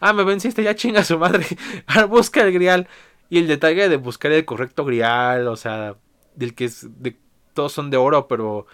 ah, 0.00 0.12
me 0.12 0.24
venciste, 0.24 0.62
ya 0.62 0.74
chinga 0.74 1.04
su 1.04 1.18
madre, 1.18 1.46
busca 2.10 2.42
el 2.42 2.52
grial. 2.52 2.88
Y 3.30 3.38
el 3.38 3.48
detalle 3.48 3.88
de 3.88 3.96
buscar 3.96 4.32
el 4.32 4.44
correcto 4.44 4.84
grial, 4.84 5.48
o 5.48 5.56
sea, 5.56 5.96
del 6.36 6.54
que 6.54 6.66
es, 6.66 6.86
de, 7.02 7.16
todos 7.54 7.72
son 7.72 7.90
de 7.90 7.96
oro, 7.96 8.28
pero 8.28 8.66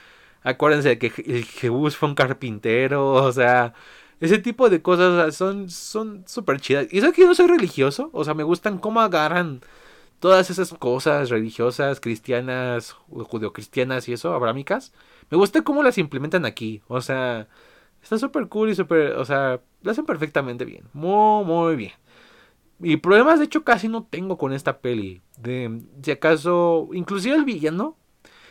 acuérdense 0.42 0.90
de 0.90 0.98
que 0.98 1.12
el 1.26 1.44
Jebus 1.44 1.96
fue 1.96 2.08
un 2.08 2.14
carpintero, 2.16 3.12
o 3.12 3.32
sea, 3.32 3.74
ese 4.20 4.38
tipo 4.38 4.68
de 4.70 4.82
cosas 4.82 5.36
son 5.36 5.70
son 5.70 6.24
súper 6.26 6.60
chidas. 6.60 6.88
Y 6.90 6.98
eso 6.98 7.12
que 7.12 7.22
yo 7.22 7.28
no 7.28 7.34
soy 7.34 7.46
religioso, 7.48 8.10
o 8.12 8.24
sea, 8.24 8.34
me 8.34 8.42
gustan 8.42 8.78
cómo 8.78 9.00
agarran 9.00 9.60
todas 10.20 10.50
esas 10.50 10.72
cosas 10.74 11.30
religiosas, 11.30 12.00
cristianas, 12.00 12.92
judeocristianas 12.92 14.08
y 14.08 14.14
eso, 14.14 14.34
abrámicas. 14.34 14.92
Me 15.30 15.36
gusta 15.36 15.62
cómo 15.62 15.82
las 15.82 15.98
implementan 15.98 16.44
aquí, 16.44 16.82
o 16.88 17.00
sea, 17.00 17.48
está 18.02 18.18
súper 18.18 18.48
cool 18.48 18.70
y 18.70 18.74
súper, 18.74 19.12
o 19.12 19.24
sea, 19.24 19.60
lo 19.82 19.90
hacen 19.90 20.06
perfectamente 20.06 20.64
bien, 20.64 20.84
muy, 20.92 21.44
muy 21.44 21.76
bien. 21.76 21.92
Y 22.80 22.96
problemas 22.98 23.38
de 23.38 23.46
hecho 23.46 23.64
casi 23.64 23.88
no 23.88 24.04
tengo 24.04 24.38
con 24.38 24.52
esta 24.52 24.78
peli. 24.78 25.20
De, 25.38 25.82
si 26.02 26.10
acaso, 26.12 26.88
inclusive 26.92 27.34
el 27.34 27.44
villano 27.44 27.96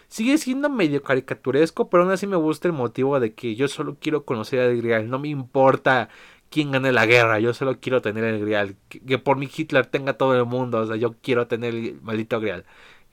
sigue 0.10 0.38
siendo 0.38 0.70
medio 0.70 1.04
caricaturesco, 1.04 1.90
pero 1.90 2.04
aún 2.04 2.12
así 2.12 2.28
me 2.28 2.36
gusta 2.38 2.68
el 2.68 2.74
motivo 2.74 3.20
de 3.20 3.34
que 3.34 3.56
yo 3.56 3.68
solo 3.68 3.98
quiero 4.00 4.26
conocer 4.26 4.60
al 4.60 4.78
Grial. 4.78 5.10
No 5.10 5.20
me 5.20 5.30
importa 5.30 6.10
quién 6.50 6.72
gane 6.72 6.92
la 6.92 7.06
guerra, 7.06 7.40
yo 7.40 7.54
solo 7.54 7.80
quiero 7.80 8.02
tener 8.02 8.24
el 8.24 8.40
Grial. 8.40 8.76
Que, 8.90 9.18
por 9.18 9.38
mi 9.38 9.50
Hitler 9.54 9.86
tenga 9.86 10.14
todo 10.14 10.36
el 10.36 10.46
mundo, 10.46 10.80
o 10.80 10.88
sea, 10.88 10.96
yo 10.96 11.16
quiero 11.22 11.48
tener 11.48 11.76
el 11.76 12.02
maldito 12.02 12.40
Grial. 12.40 12.66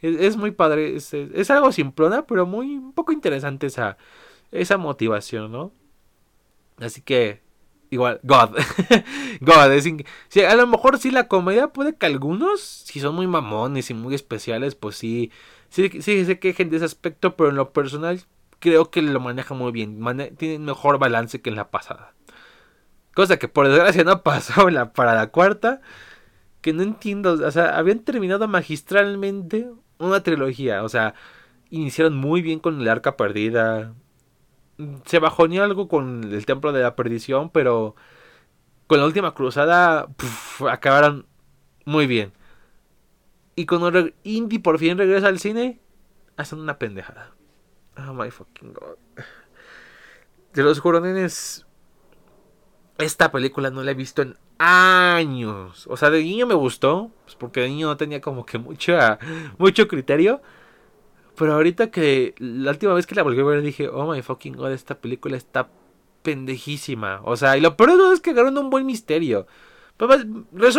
Es, 0.02 0.36
muy 0.36 0.50
padre, 0.50 0.96
es, 0.96 1.14
es, 1.14 1.50
algo 1.50 1.72
simplona, 1.72 2.26
pero 2.26 2.46
muy 2.46 2.76
un 2.76 2.92
poco 2.92 3.12
interesante 3.12 3.66
esa, 3.66 3.96
esa 4.52 4.76
motivación, 4.76 5.50
¿no? 5.50 5.72
Así 6.78 7.00
que, 7.00 7.40
igual, 7.90 8.20
God. 8.22 8.50
God, 9.40 9.72
es 9.72 9.86
a 10.46 10.54
lo 10.56 10.66
mejor 10.66 10.98
sí 10.98 11.10
la 11.10 11.26
comedia 11.28 11.68
puede 11.68 11.96
que 11.96 12.06
algunos, 12.06 12.60
si 12.60 13.00
son 13.00 13.14
muy 13.14 13.26
mamones 13.26 13.88
y 13.90 13.94
muy 13.94 14.14
especiales, 14.14 14.74
pues 14.74 14.96
sí 14.96 15.30
Sí, 15.74 15.90
sí 16.02 16.24
se 16.24 16.38
quejen 16.38 16.70
de 16.70 16.76
ese 16.76 16.84
aspecto, 16.84 17.34
pero 17.34 17.50
en 17.50 17.56
lo 17.56 17.72
personal 17.72 18.22
creo 18.60 18.92
que 18.92 19.02
lo 19.02 19.18
maneja 19.18 19.54
muy 19.54 19.72
bien. 19.72 19.98
tiene 20.36 20.60
mejor 20.60 21.00
balance 21.00 21.40
que 21.40 21.50
en 21.50 21.56
la 21.56 21.72
pasada. 21.72 22.14
Cosa 23.14 23.38
que 23.38 23.48
por 23.48 23.68
desgracia 23.68 24.04
no 24.04 24.22
pasó 24.22 24.70
la, 24.70 24.92
para 24.92 25.14
la 25.14 25.28
cuarta. 25.28 25.80
Que 26.60 26.72
no 26.72 26.82
entiendo. 26.82 27.32
O 27.32 27.50
sea, 27.50 27.76
habían 27.76 28.00
terminado 28.00 28.48
magistralmente 28.48 29.68
una 29.98 30.22
trilogía. 30.22 30.82
O 30.82 30.88
sea, 30.88 31.14
iniciaron 31.70 32.16
muy 32.16 32.42
bien 32.42 32.60
con 32.60 32.80
el 32.80 32.88
arca 32.88 33.16
perdida. 33.16 33.94
Se 35.04 35.18
bajoneó 35.18 35.62
algo 35.64 35.88
con 35.88 36.24
el 36.32 36.46
templo 36.46 36.72
de 36.72 36.82
la 36.82 36.96
perdición, 36.96 37.50
pero 37.50 37.94
con 38.86 38.98
la 38.98 39.06
última 39.06 39.34
cruzada 39.34 40.08
acabaron 40.70 41.26
muy 41.84 42.06
bien. 42.06 42.32
Y 43.56 43.66
cuando 43.66 44.10
Indy 44.24 44.58
por 44.58 44.78
fin 44.78 44.98
regresa 44.98 45.28
al 45.28 45.38
cine, 45.38 45.80
hacen 46.36 46.58
una 46.58 46.78
pendejada. 46.78 47.34
Oh 47.96 48.12
my 48.12 48.30
fucking 48.30 48.72
god. 48.72 48.96
De 50.52 50.62
los 50.62 50.80
coroneles. 50.80 51.63
Esta 52.98 53.32
película 53.32 53.70
no 53.70 53.82
la 53.82 53.90
he 53.90 53.94
visto 53.94 54.22
en 54.22 54.36
años. 54.58 55.86
O 55.88 55.96
sea, 55.96 56.10
de 56.10 56.22
niño 56.22 56.46
me 56.46 56.54
gustó. 56.54 57.10
Pues 57.24 57.36
porque 57.36 57.60
de 57.60 57.68
niño 57.68 57.88
no 57.88 57.96
tenía 57.96 58.20
como 58.20 58.46
que 58.46 58.58
mucho, 58.58 58.96
mucho 59.58 59.88
criterio. 59.88 60.40
Pero 61.36 61.54
ahorita 61.54 61.90
que 61.90 62.34
la 62.38 62.70
última 62.70 62.94
vez 62.94 63.06
que 63.06 63.14
la 63.14 63.22
volví 63.22 63.40
a 63.40 63.44
ver 63.44 63.62
dije, 63.62 63.88
oh 63.88 64.10
my 64.10 64.22
fucking 64.22 64.54
god, 64.54 64.72
esta 64.72 64.96
película 65.00 65.36
está 65.36 65.68
pendejísima. 66.22 67.20
O 67.24 67.36
sea, 67.36 67.56
y 67.56 67.60
lo 67.60 67.76
peor 67.76 67.90
es 68.12 68.20
que 68.20 68.30
agarraron 68.30 68.58
un 68.58 68.70
buen 68.70 68.86
misterio. 68.86 69.46
Pues, 69.96 70.26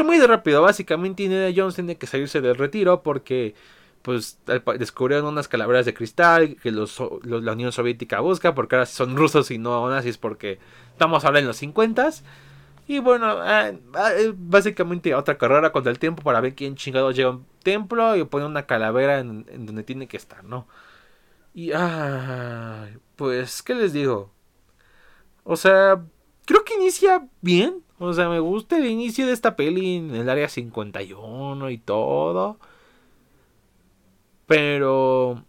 muy 0.04 0.20
rápido, 0.20 0.62
básicamente 0.62 1.24
Indiana 1.24 1.54
Jones 1.56 1.76
tiene 1.76 1.98
que 1.98 2.08
salirse 2.08 2.42
del 2.42 2.56
retiro 2.56 3.02
porque 3.02 3.56
pues 4.06 4.38
descubrieron 4.78 5.26
unas 5.26 5.48
calaveras 5.48 5.88
de 5.88 5.96
cristal 5.96 6.58
que 6.62 6.70
los, 6.70 7.02
la 7.24 7.54
Unión 7.54 7.72
Soviética 7.72 8.20
busca 8.20 8.54
porque 8.54 8.76
ahora 8.76 8.86
son 8.86 9.18
rusos 9.18 9.50
y 9.50 9.58
no 9.58 9.90
nazis 9.90 10.20
porque 10.20 10.60
estamos 10.92 11.26
ahora 11.26 11.40
en 11.40 11.48
los 11.48 11.58
50 11.58 12.12
y 12.88 13.00
bueno, 13.00 13.26
ah, 13.26 13.72
ah, 13.96 14.12
básicamente 14.36 15.16
otra 15.16 15.40
carrera 15.40 15.72
contra 15.72 15.92
el 15.92 15.98
tiempo 15.98 16.22
para 16.22 16.40
ver 16.40 16.54
quién 16.54 16.76
chingado 16.76 17.10
llega 17.10 17.30
a 17.30 17.32
un 17.32 17.48
templo 17.64 18.16
y 18.16 18.24
pone 18.26 18.46
una 18.46 18.68
calavera 18.68 19.18
en, 19.20 19.48
en 19.50 19.66
donde 19.66 19.82
tiene 19.82 20.08
que 20.08 20.18
estar, 20.18 20.44
¿no? 20.44 20.68
Y 21.56 21.72
ah, 21.74 22.88
pues, 23.16 23.64
¿qué 23.64 23.74
les 23.74 23.92
digo? 23.92 24.32
O 25.44 25.56
sea, 25.56 26.06
creo 26.46 26.64
que 26.64 26.76
inicia 26.76 27.28
bien. 27.42 27.84
O 27.98 28.14
sea, 28.14 28.30
me 28.30 28.40
gusta 28.40 28.78
el 28.78 28.86
inicio 28.86 29.26
de 29.26 29.34
esta 29.34 29.56
peli 29.56 29.98
en 29.98 30.14
el 30.16 30.30
área 30.30 30.50
51 30.50 31.70
y 31.72 31.78
todo. 31.80 32.60
Pero... 34.48 35.46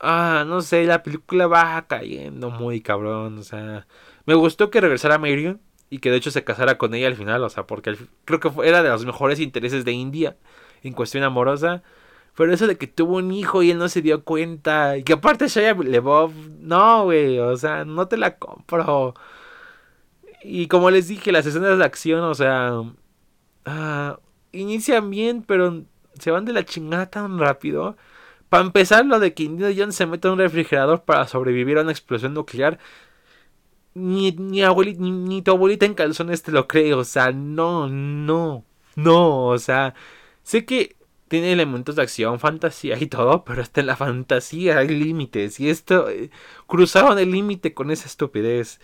Ah, 0.00 0.44
no 0.46 0.60
sé, 0.60 0.84
la 0.84 1.02
película 1.02 1.48
va 1.48 1.86
cayendo 1.88 2.50
muy 2.50 2.80
cabrón. 2.80 3.38
O 3.38 3.42
sea, 3.42 3.86
me 4.26 4.34
gustó 4.34 4.70
que 4.70 4.80
regresara 4.80 5.18
Marion 5.18 5.60
y 5.90 5.98
que 5.98 6.10
de 6.10 6.18
hecho 6.18 6.30
se 6.30 6.44
casara 6.44 6.78
con 6.78 6.94
ella 6.94 7.08
al 7.08 7.16
final. 7.16 7.42
O 7.42 7.48
sea, 7.48 7.66
porque 7.66 7.96
creo 8.24 8.40
que 8.40 8.50
era 8.64 8.82
de 8.82 8.90
los 8.90 9.04
mejores 9.04 9.40
intereses 9.40 9.84
de 9.84 9.92
India 9.92 10.36
en 10.82 10.92
cuestión 10.92 11.24
amorosa. 11.24 11.82
Pero 12.36 12.52
eso 12.52 12.68
de 12.68 12.78
que 12.78 12.86
tuvo 12.86 13.16
un 13.16 13.32
hijo 13.32 13.64
y 13.64 13.72
él 13.72 13.78
no 13.78 13.88
se 13.88 14.02
dio 14.02 14.22
cuenta. 14.22 14.96
Y 14.96 15.02
que 15.02 15.14
aparte 15.14 15.48
Shia 15.48 15.74
LeBov, 15.74 16.32
no, 16.60 17.04
güey, 17.04 17.40
o 17.40 17.56
sea, 17.56 17.84
no 17.84 18.06
te 18.06 18.16
la 18.16 18.38
compro. 18.38 19.14
Y 20.42 20.68
como 20.68 20.90
les 20.90 21.08
dije, 21.08 21.32
las 21.32 21.46
escenas 21.46 21.78
de 21.78 21.84
acción, 21.84 22.20
o 22.20 22.34
sea, 22.34 22.82
ah, 23.66 24.20
inician 24.52 25.10
bien, 25.10 25.42
pero 25.42 25.82
se 26.20 26.30
van 26.30 26.44
de 26.44 26.52
la 26.52 26.64
chingada 26.64 27.10
tan 27.10 27.38
rápido. 27.38 27.96
Para 28.48 28.64
empezar, 28.64 29.04
lo 29.06 29.20
de 29.20 29.34
que 29.34 29.44
Indiana 29.44 29.74
Jones 29.76 29.96
se 29.96 30.06
mete 30.06 30.28
en 30.28 30.34
un 30.34 30.40
refrigerador 30.40 31.04
para 31.04 31.26
sobrevivir 31.28 31.78
a 31.78 31.82
una 31.82 31.92
explosión 31.92 32.34
nuclear. 32.34 32.78
Ni, 33.94 34.32
ni, 34.32 34.62
ni, 34.62 35.42
tu 35.42 35.50
abuelita 35.50 35.86
en 35.86 35.94
calzones 35.94 36.42
te 36.42 36.52
lo 36.52 36.68
cree, 36.68 36.94
o 36.94 37.04
sea, 37.04 37.32
no, 37.32 37.88
no, 37.88 38.64
no, 38.96 39.46
o 39.46 39.58
sea, 39.58 39.94
sé 40.44 40.64
que 40.64 40.96
tiene 41.28 41.52
elementos 41.52 41.96
de 41.96 42.02
acción, 42.02 42.38
fantasía 42.38 42.96
y 43.00 43.06
todo, 43.08 43.44
pero 43.44 43.62
hasta 43.62 43.80
en 43.80 43.88
la 43.88 43.96
fantasía 43.96 44.78
hay 44.78 44.88
límites, 44.88 45.58
y 45.60 45.68
esto 45.70 46.08
eh, 46.10 46.30
cruzaron 46.66 47.18
el 47.18 47.32
límite 47.32 47.74
con 47.74 47.90
esa 47.90 48.06
estupidez. 48.06 48.80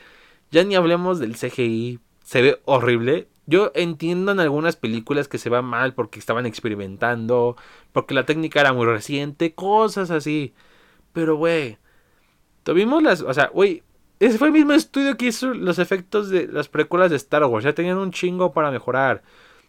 Ya 0.50 0.64
ni 0.64 0.76
hablemos 0.76 1.18
del 1.18 1.36
CGI. 1.36 2.00
Se 2.22 2.42
ve 2.42 2.60
horrible. 2.64 3.28
Yo 3.46 3.72
entiendo 3.74 4.32
en 4.32 4.40
algunas 4.40 4.76
películas 4.76 5.28
que 5.28 5.38
se 5.38 5.50
va 5.50 5.62
mal 5.62 5.94
porque 5.94 6.18
estaban 6.18 6.46
experimentando, 6.46 7.56
porque 7.92 8.14
la 8.14 8.24
técnica 8.24 8.60
era 8.60 8.72
muy 8.72 8.86
reciente, 8.86 9.54
cosas 9.54 10.10
así. 10.10 10.54
Pero, 11.12 11.36
güey, 11.36 11.78
tuvimos 12.62 13.02
las... 13.02 13.20
O 13.20 13.34
sea, 13.34 13.48
güey, 13.48 13.82
ese 14.20 14.38
fue 14.38 14.48
el 14.48 14.54
mismo 14.54 14.72
estudio 14.72 15.16
que 15.16 15.26
hizo 15.26 15.52
los 15.52 15.78
efectos 15.78 16.30
de 16.30 16.46
las 16.48 16.68
precuelas 16.68 17.10
de 17.10 17.16
Star 17.16 17.44
Wars. 17.44 17.64
Ya 17.64 17.74
tenían 17.74 17.98
un 17.98 18.12
chingo 18.12 18.52
para 18.52 18.70
mejorar. 18.70 19.22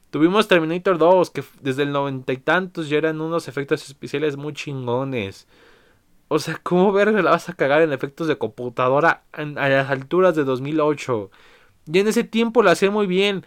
Tuvimos 0.09 0.47
Terminator 0.47 0.97
2, 0.97 1.29
que 1.31 1.43
desde 1.61 1.83
el 1.83 1.91
noventa 1.91 2.31
y 2.31 2.37
tantos 2.37 2.87
ya 2.87 2.97
eran 2.97 3.19
unos 3.19 3.49
efectos 3.49 3.85
especiales 3.85 4.37
muy 4.37 4.53
chingones. 4.53 5.47
O 6.29 6.39
sea, 6.39 6.57
¿cómo 6.63 6.91
verga 6.93 7.21
la 7.21 7.31
vas 7.31 7.49
a 7.49 7.53
cagar 7.53 7.81
en 7.81 7.91
efectos 7.91 8.27
de 8.27 8.37
computadora 8.37 9.23
a 9.33 9.43
las 9.43 9.89
alturas 9.89 10.35
de 10.35 10.43
2008? 10.43 11.29
Y 11.91 11.99
en 11.99 12.07
ese 12.07 12.23
tiempo 12.23 12.63
lo 12.63 12.71
hacía 12.71 12.89
muy 12.89 13.07
bien. 13.07 13.45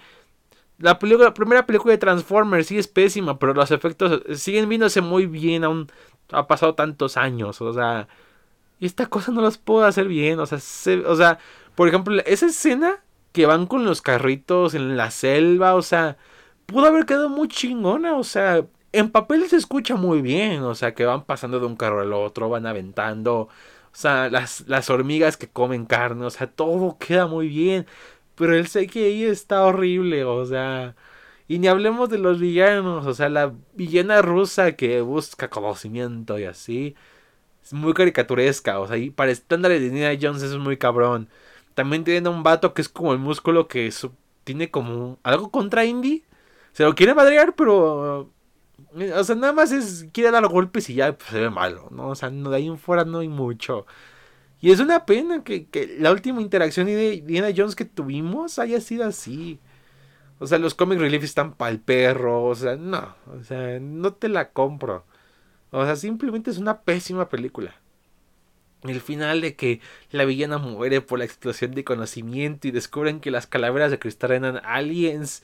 La, 0.78 0.98
primera 0.98 1.66
película 1.66 1.92
de 1.92 1.98
Transformers 1.98 2.68
sí 2.68 2.78
es 2.78 2.88
pésima, 2.88 3.38
pero 3.38 3.54
los 3.54 3.70
efectos 3.70 4.22
siguen 4.38 4.68
viéndose 4.68 5.00
muy 5.00 5.26
bien. 5.26 5.64
Aún 5.64 5.90
ha 6.30 6.46
pasado 6.46 6.74
tantos 6.74 7.16
años. 7.16 7.60
O 7.60 7.72
sea, 7.72 8.08
y 8.80 8.86
esta 8.86 9.06
cosa 9.06 9.32
no 9.32 9.42
las 9.42 9.58
puedo 9.58 9.84
hacer 9.84 10.08
bien. 10.08 10.38
O 10.40 10.46
sea, 10.46 10.58
o 11.06 11.16
sea, 11.16 11.38
por 11.74 11.88
ejemplo, 11.88 12.16
esa 12.26 12.46
escena 12.46 13.02
que 13.32 13.46
van 13.46 13.66
con 13.66 13.84
los 13.84 14.02
carritos 14.02 14.74
en 14.74 14.96
la 14.96 15.10
selva. 15.10 15.74
O 15.74 15.82
sea, 15.82 16.16
pudo 16.66 16.86
haber 16.86 17.06
quedado 17.06 17.28
muy 17.28 17.48
chingona. 17.48 18.16
O 18.16 18.24
sea, 18.24 18.64
en 18.92 19.10
papel 19.10 19.48
se 19.48 19.56
escucha 19.56 19.96
muy 19.96 20.22
bien, 20.22 20.62
o 20.62 20.74
sea, 20.74 20.94
que 20.94 21.04
van 21.04 21.24
pasando 21.24 21.60
de 21.60 21.66
un 21.66 21.76
carro 21.76 22.00
al 22.00 22.12
otro, 22.12 22.48
van 22.48 22.66
aventando, 22.66 23.42
o 23.42 23.48
sea, 23.92 24.30
las, 24.30 24.64
las 24.68 24.90
hormigas 24.90 25.36
que 25.36 25.48
comen 25.48 25.86
carne, 25.86 26.24
o 26.26 26.30
sea, 26.30 26.46
todo 26.48 26.96
queda 26.98 27.26
muy 27.26 27.48
bien. 27.48 27.86
Pero 28.38 28.54
el 28.56 28.68
CGI 28.68 29.24
está 29.24 29.64
horrible, 29.64 30.24
o 30.24 30.46
sea, 30.46 30.94
y 31.48 31.58
ni 31.58 31.68
hablemos 31.68 32.10
de 32.10 32.18
los 32.18 32.40
villanos, 32.40 33.06
o 33.06 33.14
sea, 33.14 33.28
la 33.28 33.52
villana 33.74 34.22
rusa 34.22 34.72
que 34.76 35.00
busca 35.00 35.50
conocimiento 35.50 36.38
y 36.38 36.44
así, 36.44 36.96
es 37.62 37.72
muy 37.72 37.94
caricaturesca, 37.94 38.80
o 38.80 38.88
sea, 38.88 38.96
y 38.98 39.10
para 39.10 39.32
estándares 39.32 39.80
de 39.82 39.90
Nina 39.90 40.18
Jones 40.20 40.42
es 40.42 40.56
muy 40.56 40.76
cabrón. 40.78 41.28
También 41.74 42.04
tiene 42.04 42.28
un 42.28 42.42
vato 42.42 42.74
que 42.74 42.82
es 42.82 42.88
como 42.88 43.12
el 43.12 43.18
músculo 43.18 43.68
que 43.68 43.92
tiene 44.44 44.70
como 44.70 45.18
algo 45.22 45.50
contra 45.50 45.84
Indy. 45.84 46.24
Se 46.72 46.84
lo 46.84 46.94
quiere 46.94 47.14
madrear, 47.14 47.54
pero 47.54 48.30
O 49.16 49.24
sea, 49.24 49.34
nada 49.36 49.52
más 49.52 49.72
es. 49.72 50.06
Quiere 50.12 50.30
dar 50.30 50.46
golpes 50.48 50.88
y 50.90 50.94
ya 50.94 51.16
pues, 51.16 51.30
se 51.30 51.40
ve 51.40 51.50
malo, 51.50 51.88
¿no? 51.90 52.08
O 52.10 52.14
sea, 52.14 52.30
no, 52.30 52.50
de 52.50 52.56
ahí 52.58 52.66
en 52.66 52.78
fuera 52.78 53.04
no 53.04 53.18
hay 53.20 53.28
mucho. 53.28 53.86
Y 54.60 54.72
es 54.72 54.80
una 54.80 55.06
pena 55.06 55.44
que, 55.44 55.66
que 55.66 55.96
la 55.98 56.10
última 56.10 56.40
interacción 56.40 56.86
de 56.86 57.22
Diana 57.24 57.52
Jones 57.56 57.76
que 57.76 57.84
tuvimos 57.84 58.58
haya 58.58 58.80
sido 58.80 59.04
así. 59.04 59.60
O 60.40 60.46
sea, 60.46 60.58
los 60.58 60.74
comic 60.74 60.98
relief 60.98 61.24
están 61.24 61.54
el 61.68 61.80
perro. 61.80 62.44
O 62.44 62.54
sea, 62.54 62.76
no. 62.76 63.14
O 63.26 63.42
sea, 63.44 63.78
no 63.80 64.12
te 64.14 64.28
la 64.28 64.50
compro. 64.50 65.04
O 65.70 65.84
sea, 65.84 65.96
simplemente 65.96 66.50
es 66.50 66.58
una 66.58 66.80
pésima 66.80 67.28
película. 67.28 67.74
El 68.82 69.00
final 69.00 69.40
de 69.40 69.56
que 69.56 69.80
la 70.12 70.24
villana 70.24 70.58
muere 70.58 71.00
por 71.00 71.18
la 71.18 71.24
explosión 71.24 71.72
de 71.72 71.84
conocimiento 71.84 72.68
y 72.68 72.70
descubren 72.70 73.20
que 73.20 73.32
las 73.32 73.46
calaveras 73.46 73.90
de 73.90 73.98
cristal 73.98 74.32
eran 74.32 74.60
aliens. 74.64 75.42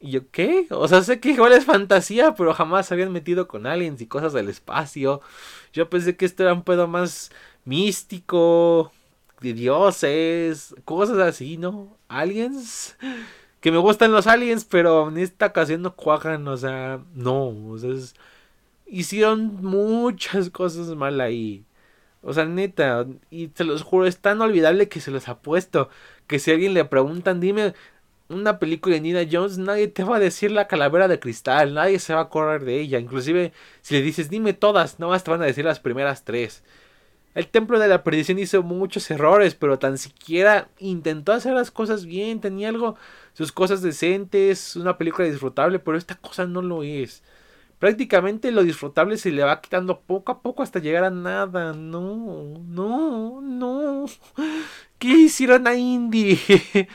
¿Y 0.00 0.10
yo 0.10 0.30
qué? 0.30 0.66
O 0.70 0.88
sea, 0.88 1.02
sé 1.02 1.20
que 1.20 1.30
igual 1.30 1.52
es 1.52 1.64
fantasía, 1.64 2.34
pero 2.34 2.52
jamás 2.52 2.86
se 2.86 2.94
habían 2.94 3.12
metido 3.12 3.48
con 3.48 3.66
aliens 3.66 4.00
y 4.00 4.06
cosas 4.06 4.32
del 4.32 4.48
espacio. 4.48 5.20
Yo 5.72 5.88
pensé 5.88 6.16
que 6.16 6.26
esto 6.26 6.42
era 6.42 6.52
un 6.52 6.64
pedo 6.64 6.88
más 6.88 7.30
místico, 7.64 8.92
de 9.40 9.52
dioses, 9.54 10.74
cosas 10.84 11.18
así, 11.18 11.56
¿no? 11.56 11.96
Aliens. 12.08 12.96
Que 13.60 13.72
me 13.72 13.78
gustan 13.78 14.12
los 14.12 14.26
aliens, 14.26 14.64
pero 14.64 15.08
en 15.08 15.18
esta 15.18 15.46
ocasión 15.46 15.82
no 15.82 15.94
cuajan, 15.96 16.46
o 16.48 16.56
sea, 16.56 17.00
no. 17.14 17.48
O 17.48 17.78
sea, 17.78 17.90
hicieron 18.86 19.62
muchas 19.62 20.50
cosas 20.50 20.88
mal 20.96 21.20
ahí. 21.20 21.64
O 22.22 22.32
sea, 22.32 22.46
neta, 22.46 23.06
y 23.30 23.50
se 23.54 23.64
los 23.64 23.82
juro, 23.82 24.06
es 24.06 24.18
tan 24.18 24.40
olvidable 24.40 24.88
que 24.88 25.00
se 25.00 25.10
los 25.10 25.28
apuesto. 25.28 25.88
Que 26.26 26.38
si 26.38 26.50
alguien 26.50 26.74
le 26.74 26.84
preguntan, 26.84 27.40
dime 27.40 27.74
una 28.28 28.58
película 28.58 28.94
de 28.94 29.02
Nina 29.02 29.26
Jones, 29.30 29.58
nadie 29.58 29.88
te 29.88 30.04
va 30.04 30.16
a 30.16 30.20
decir 30.20 30.50
la 30.50 30.66
calavera 30.66 31.08
de 31.08 31.20
cristal, 31.20 31.74
nadie 31.74 31.98
se 31.98 32.14
va 32.14 32.22
a 32.22 32.28
correr 32.30 32.64
de 32.64 32.80
ella. 32.80 32.98
Inclusive, 32.98 33.52
si 33.82 33.94
le 33.94 34.02
dices, 34.02 34.30
dime 34.30 34.54
todas, 34.54 34.98
no 34.98 35.08
más 35.08 35.24
te 35.24 35.30
van 35.30 35.42
a 35.42 35.46
decir 35.46 35.64
las 35.64 35.80
primeras 35.80 36.24
tres. 36.24 36.62
El 37.34 37.48
Templo 37.48 37.78
de 37.78 37.88
la 37.88 38.04
Perdición 38.04 38.38
hizo 38.38 38.62
muchos 38.62 39.10
errores, 39.10 39.54
pero 39.54 39.78
tan 39.78 39.98
siquiera 39.98 40.68
intentó 40.78 41.32
hacer 41.32 41.54
las 41.54 41.70
cosas 41.70 42.06
bien, 42.06 42.40
tenía 42.40 42.68
algo, 42.68 42.96
sus 43.32 43.52
cosas 43.52 43.82
decentes, 43.82 44.76
una 44.76 44.98
película 44.98 45.26
disfrutable, 45.26 45.78
pero 45.80 45.98
esta 45.98 46.14
cosa 46.16 46.46
no 46.46 46.62
lo 46.62 46.82
es 46.82 47.22
prácticamente 47.84 48.50
lo 48.50 48.62
disfrutable 48.62 49.18
se 49.18 49.30
le 49.30 49.42
va 49.42 49.60
quitando 49.60 50.00
poco 50.00 50.32
a 50.32 50.40
poco 50.40 50.62
hasta 50.62 50.78
llegar 50.78 51.04
a 51.04 51.10
nada. 51.10 51.74
No, 51.74 52.58
no, 52.66 53.42
no. 53.42 54.06
¿Qué 54.98 55.08
hicieron 55.08 55.66
a 55.66 55.74
Indy? 55.74 56.40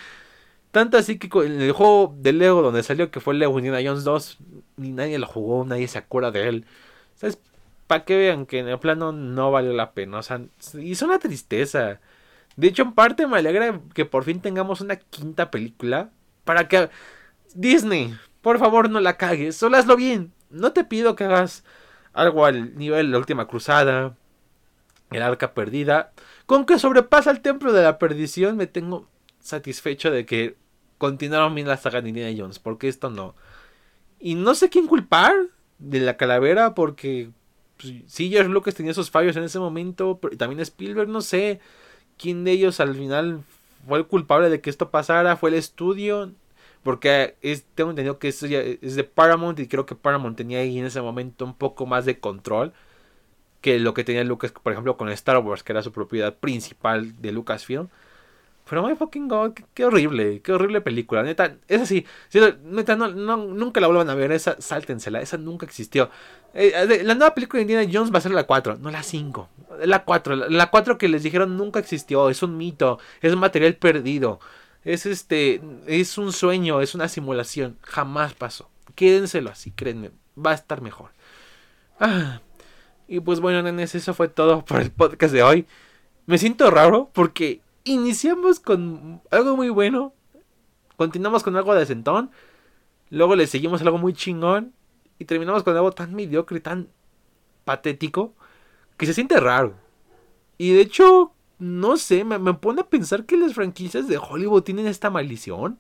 Tanto 0.72 0.98
así 0.98 1.20
que 1.20 1.28
en 1.46 1.62
el 1.62 1.72
juego 1.74 2.16
de 2.18 2.34
Lego 2.34 2.64
donde 2.64 2.82
salió 2.82 3.12
que 3.12 3.20
fue 3.20 3.36
Lego 3.36 3.58
Indiana 3.60 3.82
Jones 3.84 4.04
2, 4.04 4.38
ni 4.78 4.92
nadie 4.92 5.20
lo 5.20 5.28
jugó, 5.28 5.64
nadie 5.64 5.88
se 5.88 6.00
acuerda 6.00 6.32
de 6.32 6.48
él. 6.48 6.66
¿Sabes? 7.16 7.40
Para 7.90 8.06
que 8.06 8.16
vean 8.16 8.46
que 8.46 8.60
en 8.60 8.70
el 8.70 8.80
plano 8.80 9.12
no 9.12 9.52
valió 9.52 9.74
la 9.74 9.92
pena. 9.92 10.20
O 10.20 10.24
sea, 10.24 10.40
hizo 10.80 11.06
una 11.06 11.20
tristeza. 11.20 12.00
De 12.56 12.68
hecho, 12.68 12.84
en 12.84 12.94
parte 12.94 13.28
me 13.28 13.38
alegra 13.38 13.82
que 13.94 14.06
por 14.06 14.24
fin 14.24 14.42
tengamos 14.42 14.80
una 14.80 14.96
quinta 14.96 15.52
película. 15.52 16.12
Para 16.46 16.70
que 16.70 16.90
Disney, 17.54 18.16
por 18.42 18.60
favor, 18.60 18.90
no 18.90 19.02
la 19.02 19.18
cagues. 19.18 19.58
Solo 19.58 19.78
hazlo 19.78 19.98
bien 19.98 20.32
no 20.50 20.74
te 20.74 20.84
pido 20.84 21.16
que 21.16 21.26
hagas 21.26 21.64
algo 22.14 22.46
al 22.46 22.76
nivel 22.76 23.08
de 23.08 23.12
la 23.12 23.18
última 23.20 23.48
cruzada, 23.48 24.16
el 25.12 25.22
arca 25.22 25.54
perdida. 25.54 26.12
Con 26.46 26.66
que 26.66 26.80
sobrepasa 26.80 27.32
el 27.32 27.42
templo 27.42 27.72
de 27.72 27.84
la 27.84 28.00
perdición, 28.00 28.58
me 28.58 28.68
tengo 28.68 29.08
satisfecho 29.40 30.12
de 30.12 30.26
que 30.26 30.58
continuaron 30.98 31.56
bien 31.56 31.68
la 31.68 31.78
saga 31.78 32.02
de 32.02 32.36
Jones, 32.38 32.60
porque 32.60 32.88
esto 32.88 33.10
no. 33.10 33.36
Y 34.20 34.36
no 34.36 34.56
sé 34.56 34.70
quién 34.70 34.88
culpar 34.88 35.34
de 35.78 36.00
la 36.00 36.18
calavera, 36.18 36.76
porque 36.76 37.30
pues, 37.80 37.94
sí, 38.08 38.30
George 38.30 38.50
Lucas 38.50 38.76
tenía 38.76 38.92
esos 38.92 39.10
fallos 39.10 39.36
en 39.38 39.44
ese 39.44 39.60
momento, 39.60 40.20
pero 40.22 40.36
también 40.38 40.60
Spielberg, 40.60 41.08
no 41.08 41.22
sé 41.22 41.60
quién 42.18 42.44
de 42.44 42.52
ellos 42.52 42.80
al 42.80 42.96
final 42.96 43.44
fue 43.88 44.00
el 44.00 44.08
culpable 44.08 44.50
de 44.50 44.60
que 44.60 44.70
esto 44.70 44.92
pasara, 44.92 45.38
fue 45.38 45.50
el 45.52 45.56
estudio, 45.56 46.32
porque 46.84 47.36
tengo 47.76 47.92
entendido 47.92 48.20
que 48.20 48.28
esto 48.28 48.48
ya 48.48 48.60
es 48.60 48.96
de 48.96 49.04
Paramount 49.06 49.60
y 49.60 49.68
creo 49.68 49.86
que 49.86 49.96
Paramount 49.96 50.38
tenía 50.38 50.60
ahí 50.60 50.78
en 50.78 50.86
ese 50.86 51.02
momento 51.02 51.46
un 51.46 51.54
poco 51.56 51.86
más 51.86 52.06
de 52.06 52.20
control 52.20 52.74
que 53.62 53.80
lo 53.80 53.94
que 53.94 54.04
tenía 54.04 54.24
Lucas, 54.24 54.52
por 54.52 54.72
ejemplo, 54.74 54.98
con 54.98 55.10
Star 55.10 55.38
Wars, 55.40 55.64
que 55.64 55.74
era 55.74 55.82
su 55.82 55.92
propiedad 55.92 56.36
principal 56.38 57.22
de 57.22 57.32
Lucasfilm. 57.32 57.90
Pero 58.70 58.86
my 58.86 58.96
fucking 58.96 59.28
god, 59.28 59.54
qué, 59.74 59.86
horrible, 59.86 60.42
qué 60.42 60.52
horrible 60.54 60.82
película. 60.82 61.24
Neta, 61.24 61.56
esa 61.68 61.86
sí, 61.86 62.06
neta, 62.64 62.96
no, 62.96 63.08
nunca 63.38 63.80
la 63.82 63.88
vuelvan 63.88 64.10
a 64.10 64.16
ver, 64.16 64.32
esa 64.32 64.56
sáltensela, 64.60 65.22
esa 65.22 65.38
nunca 65.38 65.66
existió. 65.66 66.10
Eh, 66.54 67.02
la 67.04 67.16
nueva 67.16 67.34
película 67.34 67.60
de 67.60 67.64
Indiana 67.64 67.92
Jones 67.92 68.14
va 68.14 68.20
a 68.20 68.22
ser 68.22 68.32
la 68.32 68.44
4, 68.44 68.78
no 68.78 68.92
la 68.92 69.04
5. 69.04 69.50
La 69.86 70.04
4, 70.04 70.36
la 70.36 70.70
4 70.70 70.98
que 70.98 71.10
les 71.10 71.24
dijeron 71.24 71.58
nunca 71.58 71.80
existió, 71.80 72.30
es 72.30 72.44
un 72.44 72.58
mito, 72.58 73.00
es 73.22 73.34
un 73.34 73.40
material 73.40 73.76
perdido 73.76 74.40
es 74.84 75.06
este, 75.06 75.62
es 75.88 76.18
un 76.18 76.32
sueño, 76.34 76.82
es 76.82 76.96
una 76.96 77.08
simulación, 77.08 77.78
jamás 77.82 78.34
pasó. 78.34 78.70
Quédenselo 78.96 79.50
así, 79.50 79.72
créanme, 79.72 80.12
va 80.38 80.52
a 80.52 80.56
estar 80.56 80.82
mejor. 80.82 81.12
Ah, 82.00 82.42
y 83.08 83.20
pues 83.20 83.40
bueno, 83.40 83.62
nenes, 83.62 83.96
eso 83.96 84.14
fue 84.14 84.30
todo 84.30 84.64
por 84.66 84.82
el 84.82 84.92
podcast 84.92 85.34
de 85.34 85.44
hoy. 85.44 85.66
Me 86.26 86.38
siento 86.38 86.70
raro 86.72 87.10
porque 87.14 87.62
iniciamos 87.94 88.60
con 88.60 89.22
algo 89.32 89.56
muy 89.56 89.70
bueno, 89.70 90.14
continuamos 90.96 91.44
con 91.44 91.56
algo 91.56 91.74
de 91.74 91.86
sentón, 91.86 92.30
luego 93.10 93.36
le 93.36 93.48
seguimos 93.48 93.82
algo 93.82 93.98
muy 93.98 94.14
chingón 94.14 94.74
y 95.18 95.26
terminamos 95.26 95.64
con 95.64 95.76
algo 95.76 95.92
tan 95.92 96.14
mediocre, 96.14 96.60
tan 96.60 96.90
patético, 97.66 98.36
que 98.98 99.06
se 99.06 99.14
siente 99.14 99.40
raro. 99.40 99.76
Y 100.58 100.74
de 100.74 100.82
hecho, 100.82 101.34
no 101.58 101.98
sé, 101.98 102.24
me, 102.24 102.54
pone 102.56 102.82
a 102.82 102.90
pensar 102.90 103.26
que 103.26 103.38
las 103.38 103.54
franquicias 103.54 104.08
de 104.08 104.18
Hollywood 104.18 104.64
tienen 104.64 104.88
esta 104.88 105.10
maldición. 105.10 105.80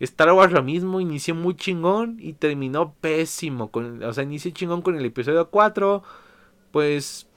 Star 0.00 0.32
Wars 0.32 0.52
lo 0.52 0.62
mismo, 0.62 1.00
inició 1.00 1.34
muy 1.34 1.54
chingón 1.56 2.16
y 2.20 2.32
terminó 2.32 2.94
pésimo. 3.00 3.70
Con, 3.70 4.02
o 4.02 4.12
sea, 4.12 4.24
inició 4.24 4.50
chingón 4.50 4.82
con 4.82 4.96
el 4.96 5.04
episodio 5.04 5.50
4. 5.50 6.02
Pues 6.72 7.27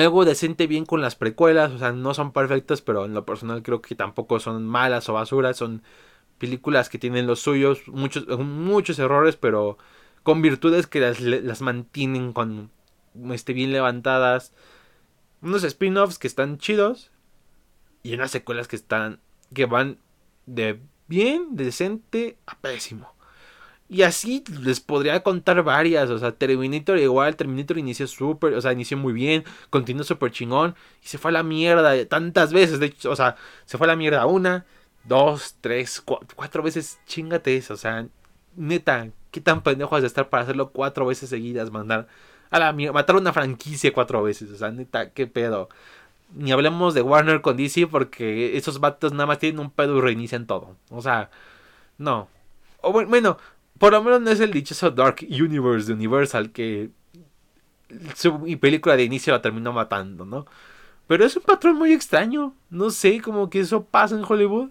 algo 0.00 0.24
decente 0.24 0.66
bien 0.66 0.86
con 0.86 1.00
las 1.00 1.14
precuelas. 1.16 1.72
O 1.72 1.78
sea, 1.78 1.92
no 1.92 2.14
son 2.14 2.32
perfectas, 2.32 2.82
pero 2.82 3.04
en 3.04 3.14
lo 3.14 3.24
personal 3.24 3.62
creo 3.62 3.80
que 3.80 3.94
tampoco 3.94 4.40
son 4.40 4.66
malas 4.66 5.08
o 5.08 5.14
basuras. 5.14 5.56
Son 5.56 5.82
películas 6.38 6.88
que 6.88 6.98
tienen 6.98 7.26
los 7.26 7.40
suyos, 7.40 7.86
muchos, 7.88 8.26
muchos 8.38 8.98
errores, 8.98 9.36
pero 9.36 9.78
con 10.22 10.42
virtudes 10.42 10.86
que 10.86 11.00
las, 11.00 11.20
las 11.20 11.62
mantienen 11.62 12.32
con, 12.32 12.70
este, 13.30 13.52
bien 13.52 13.72
levantadas 13.72 14.52
unos 15.40 15.64
spin-offs 15.64 16.18
que 16.18 16.26
están 16.26 16.58
chidos 16.58 17.10
y 18.02 18.14
unas 18.14 18.30
secuelas 18.30 18.68
que 18.68 18.76
están 18.76 19.20
que 19.54 19.66
van 19.66 19.98
de 20.46 20.80
bien, 21.06 21.56
decente 21.56 22.36
a 22.46 22.58
pésimo. 22.58 23.14
Y 23.90 24.02
así 24.02 24.44
les 24.60 24.80
podría 24.80 25.22
contar 25.22 25.62
varias. 25.62 26.10
O 26.10 26.18
sea, 26.18 26.32
Terminator 26.32 26.98
igual. 26.98 27.36
Terminator 27.36 27.78
inició 27.78 28.06
súper. 28.06 28.54
O 28.54 28.60
sea, 28.60 28.72
inició 28.72 28.98
muy 28.98 29.12
bien. 29.14 29.44
Continuó 29.70 30.04
súper 30.04 30.30
chingón. 30.30 30.74
Y 31.02 31.08
se 31.08 31.18
fue 31.18 31.30
a 31.30 31.32
la 31.32 31.42
mierda 31.42 32.04
tantas 32.06 32.52
veces. 32.52 32.80
De 32.80 32.86
hecho, 32.86 33.10
o 33.10 33.16
sea, 33.16 33.36
se 33.64 33.78
fue 33.78 33.86
a 33.86 33.88
la 33.88 33.96
mierda 33.96 34.26
una, 34.26 34.66
dos, 35.04 35.56
tres, 35.60 36.02
cuatro, 36.02 36.62
veces. 36.62 37.00
Chingate 37.06 37.56
eso. 37.56 37.74
O 37.74 37.76
sea, 37.78 38.06
neta, 38.56 39.08
qué 39.30 39.40
tan 39.40 39.62
pendejo 39.62 39.96
has 39.96 40.02
de 40.02 40.08
estar 40.08 40.28
para 40.28 40.42
hacerlo 40.42 40.70
cuatro 40.70 41.06
veces 41.06 41.30
seguidas. 41.30 41.70
Mandar 41.70 42.08
a 42.50 42.58
la 42.58 42.72
mataron 42.92 43.22
una 43.22 43.32
franquicia 43.32 43.92
cuatro 43.92 44.22
veces. 44.22 44.50
O 44.50 44.56
sea, 44.56 44.70
neta, 44.70 45.10
qué 45.10 45.26
pedo. 45.26 45.68
Ni 46.34 46.52
hablemos 46.52 46.94
de 46.94 47.02
Warner 47.02 47.40
con 47.40 47.56
DC 47.56 47.86
porque 47.86 48.56
esos 48.56 48.80
vatos 48.80 49.12
nada 49.12 49.26
más 49.26 49.38
tienen 49.38 49.60
un 49.60 49.70
pedo 49.70 49.98
y 49.98 50.00
reinician 50.02 50.46
todo. 50.46 50.76
O 50.90 51.02
sea, 51.02 51.30
no. 51.98 52.28
O 52.80 52.92
bueno, 52.92 53.38
por 53.78 53.92
lo 53.92 54.02
menos 54.02 54.20
no 54.20 54.30
es 54.30 54.40
el 54.40 54.52
dichoso 54.52 54.90
Dark 54.90 55.18
Universe 55.28 55.86
de 55.88 55.94
Universal 55.94 56.52
que 56.52 56.90
su 58.14 58.58
película 58.60 58.96
de 58.96 59.04
inicio 59.04 59.32
la 59.32 59.42
terminó 59.42 59.72
matando, 59.72 60.24
¿no? 60.24 60.46
Pero 61.06 61.24
es 61.24 61.36
un 61.36 61.42
patrón 61.42 61.76
muy 61.76 61.92
extraño. 61.92 62.54
No 62.70 62.90
sé, 62.90 63.20
como 63.22 63.50
que 63.50 63.60
eso 63.60 63.84
pasa 63.84 64.14
en 64.14 64.24
Hollywood. 64.28 64.70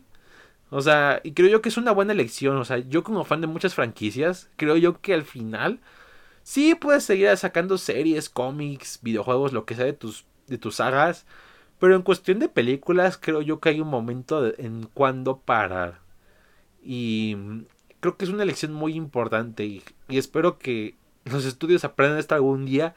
O 0.69 0.81
sea, 0.81 1.21
y 1.23 1.33
creo 1.33 1.49
yo 1.49 1.61
que 1.61 1.69
es 1.69 1.77
una 1.77 1.91
buena 1.91 2.13
elección. 2.13 2.57
O 2.57 2.65
sea, 2.65 2.77
yo 2.79 3.03
como 3.03 3.25
fan 3.25 3.41
de 3.41 3.47
muchas 3.47 3.73
franquicias, 3.73 4.49
creo 4.57 4.77
yo 4.77 5.01
que 5.01 5.13
al 5.13 5.23
final 5.23 5.79
Sí, 6.47 6.75
puedes 6.75 7.03
seguir 7.03 7.35
sacando 7.37 7.77
series, 7.77 8.29
cómics, 8.29 8.99
videojuegos, 9.01 9.51
lo 9.51 9.65
que 9.65 9.75
sea 9.75 9.83
de 9.85 9.91
tus, 9.93 10.25
de 10.47 10.57
tus 10.57 10.75
sagas. 10.75 11.25
Pero 11.79 11.95
en 11.95 12.03
cuestión 12.03 12.39
de 12.39 12.49
películas, 12.49 13.17
creo 13.17 13.41
yo 13.41 13.59
que 13.59 13.69
hay 13.69 13.81
un 13.81 13.89
momento 13.89 14.53
en 14.57 14.83
cuando 14.93 15.39
parar. 15.41 15.99
Y 16.81 17.35
creo 17.99 18.17
que 18.17 18.25
es 18.25 18.31
una 18.31 18.43
elección 18.43 18.73
muy 18.73 18.93
importante. 18.95 19.65
Y, 19.65 19.83
espero 20.09 20.57
que 20.57 20.95
los 21.25 21.45
estudios 21.45 21.83
aprendan 21.83 22.19
esto 22.19 22.35
algún 22.35 22.65
día. 22.65 22.95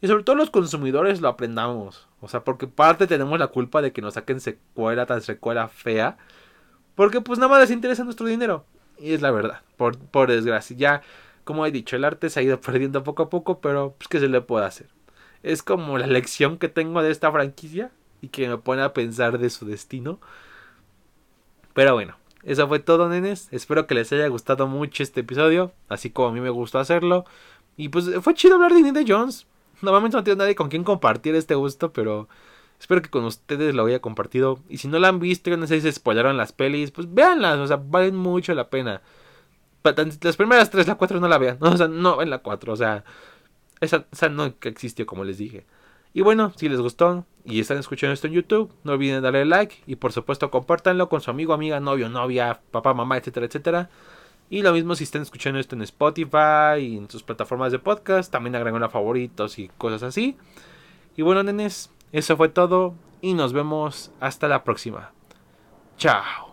Y 0.00 0.06
sobre 0.06 0.24
todo 0.24 0.36
los 0.36 0.50
consumidores 0.50 1.20
lo 1.20 1.28
aprendamos. 1.28 2.08
O 2.20 2.28
sea, 2.28 2.44
porque 2.44 2.66
parte 2.66 3.06
tenemos 3.06 3.38
la 3.38 3.48
culpa 3.48 3.82
de 3.82 3.92
que 3.92 4.02
nos 4.02 4.14
saquen 4.14 4.40
secuela 4.40 5.06
tras 5.06 5.24
secuela 5.24 5.68
fea. 5.68 6.16
Porque 6.94 7.20
pues 7.20 7.38
nada 7.38 7.50
más 7.50 7.60
les 7.60 7.70
interesa 7.70 8.04
nuestro 8.04 8.26
dinero. 8.26 8.64
Y 8.98 9.12
es 9.12 9.22
la 9.22 9.30
verdad. 9.30 9.60
Por, 9.76 9.98
por 9.98 10.30
desgracia. 10.30 10.76
Ya 10.76 11.02
como 11.44 11.66
he 11.66 11.72
dicho, 11.72 11.96
el 11.96 12.04
arte 12.04 12.30
se 12.30 12.40
ha 12.40 12.42
ido 12.42 12.60
perdiendo 12.62 13.02
poco 13.02 13.24
a 13.24 13.30
poco, 13.30 13.60
pero 13.60 13.94
pues 13.98 14.08
que 14.08 14.20
se 14.20 14.28
le 14.28 14.40
puede 14.40 14.66
hacer. 14.66 14.88
Es 15.42 15.62
como 15.62 15.98
la 15.98 16.06
lección 16.06 16.58
que 16.58 16.68
tengo 16.68 17.02
de 17.02 17.10
esta 17.10 17.32
franquicia 17.32 17.90
y 18.20 18.28
que 18.28 18.48
me 18.48 18.58
pone 18.58 18.82
a 18.82 18.92
pensar 18.92 19.38
de 19.38 19.50
su 19.50 19.66
destino. 19.66 20.20
Pero 21.72 21.94
bueno, 21.94 22.16
eso 22.42 22.68
fue 22.68 22.78
todo, 22.78 23.08
nenes. 23.08 23.48
Espero 23.50 23.86
que 23.86 23.94
les 23.94 24.12
haya 24.12 24.28
gustado 24.28 24.66
mucho 24.66 25.02
este 25.02 25.20
episodio, 25.20 25.72
así 25.88 26.10
como 26.10 26.28
a 26.28 26.32
mí 26.32 26.40
me 26.40 26.50
gustó 26.50 26.78
hacerlo. 26.78 27.24
Y 27.76 27.88
pues 27.88 28.10
fue 28.22 28.34
chido 28.34 28.54
hablar 28.54 28.72
de 28.72 28.80
Indiana 28.80 29.04
Jones. 29.06 29.46
Normalmente 29.82 30.16
no 30.16 30.24
tengo 30.24 30.38
nadie 30.38 30.54
con 30.54 30.68
quien 30.68 30.84
compartir 30.84 31.34
este 31.34 31.54
gusto, 31.54 31.92
pero 31.92 32.28
espero 32.78 33.02
que 33.02 33.10
con 33.10 33.24
ustedes 33.24 33.74
lo 33.74 33.86
haya 33.86 34.00
compartido. 34.00 34.60
Y 34.68 34.78
si 34.78 34.88
no 34.88 34.98
la 34.98 35.08
han 35.08 35.20
visto 35.20 35.50
y 35.50 35.56
no 35.56 35.66
sé 35.66 35.76
si 35.76 35.82
se 35.82 35.92
spoilaron 35.92 36.36
las 36.36 36.52
pelis, 36.52 36.90
pues 36.90 37.12
véanlas, 37.12 37.58
o 37.58 37.66
sea, 37.66 37.76
valen 37.76 38.16
mucho 38.16 38.54
la 38.54 38.70
pena. 38.70 39.02
Las 40.22 40.36
primeras 40.36 40.70
tres, 40.70 40.86
la 40.86 40.96
cuatro 40.96 41.20
no 41.20 41.28
la 41.28 41.38
vean, 41.38 41.58
o 41.60 41.76
sea, 41.76 41.88
no 41.88 42.20
en 42.22 42.30
la 42.30 42.38
cuatro, 42.38 42.72
o 42.74 42.76
sea, 42.76 43.04
esa, 43.80 44.06
esa 44.12 44.28
no 44.28 44.54
existió 44.62 45.06
como 45.06 45.24
les 45.24 45.38
dije. 45.38 45.64
Y 46.12 46.22
bueno, 46.22 46.52
si 46.56 46.68
les 46.68 46.80
gustó 46.80 47.24
y 47.44 47.60
están 47.60 47.78
escuchando 47.78 48.12
esto 48.12 48.26
en 48.26 48.32
YouTube, 48.32 48.72
no 48.84 48.92
olviden 48.92 49.22
darle 49.22 49.44
like 49.44 49.76
y 49.86 49.96
por 49.96 50.12
supuesto 50.12 50.50
compártanlo 50.50 51.08
con 51.08 51.20
su 51.20 51.30
amigo, 51.30 51.52
amiga, 51.52 51.78
novio, 51.80 52.08
novia, 52.08 52.60
papá, 52.70 52.94
mamá, 52.94 53.16
etcétera, 53.16 53.46
etcétera. 53.46 53.90
Y 54.48 54.62
lo 54.62 54.72
mismo 54.72 54.96
si 54.96 55.04
están 55.04 55.22
escuchando 55.22 55.60
esto 55.60 55.76
en 55.76 55.82
Spotify 55.82 56.80
y 56.80 56.96
en 56.96 57.08
sus 57.08 57.22
plataformas 57.22 57.70
de 57.70 57.78
podcast, 57.78 58.32
también 58.32 58.56
agreguen 58.56 58.82
a 58.82 58.88
favoritos 58.88 59.60
y 59.60 59.68
cosas 59.78 60.02
así. 60.02 60.36
Y 61.16 61.22
bueno, 61.22 61.44
nenes, 61.44 61.92
eso 62.10 62.36
fue 62.36 62.48
todo 62.48 62.94
y 63.20 63.34
nos 63.34 63.52
vemos 63.52 64.10
hasta 64.18 64.48
la 64.48 64.64
próxima. 64.64 65.12
Chao. 65.96 66.49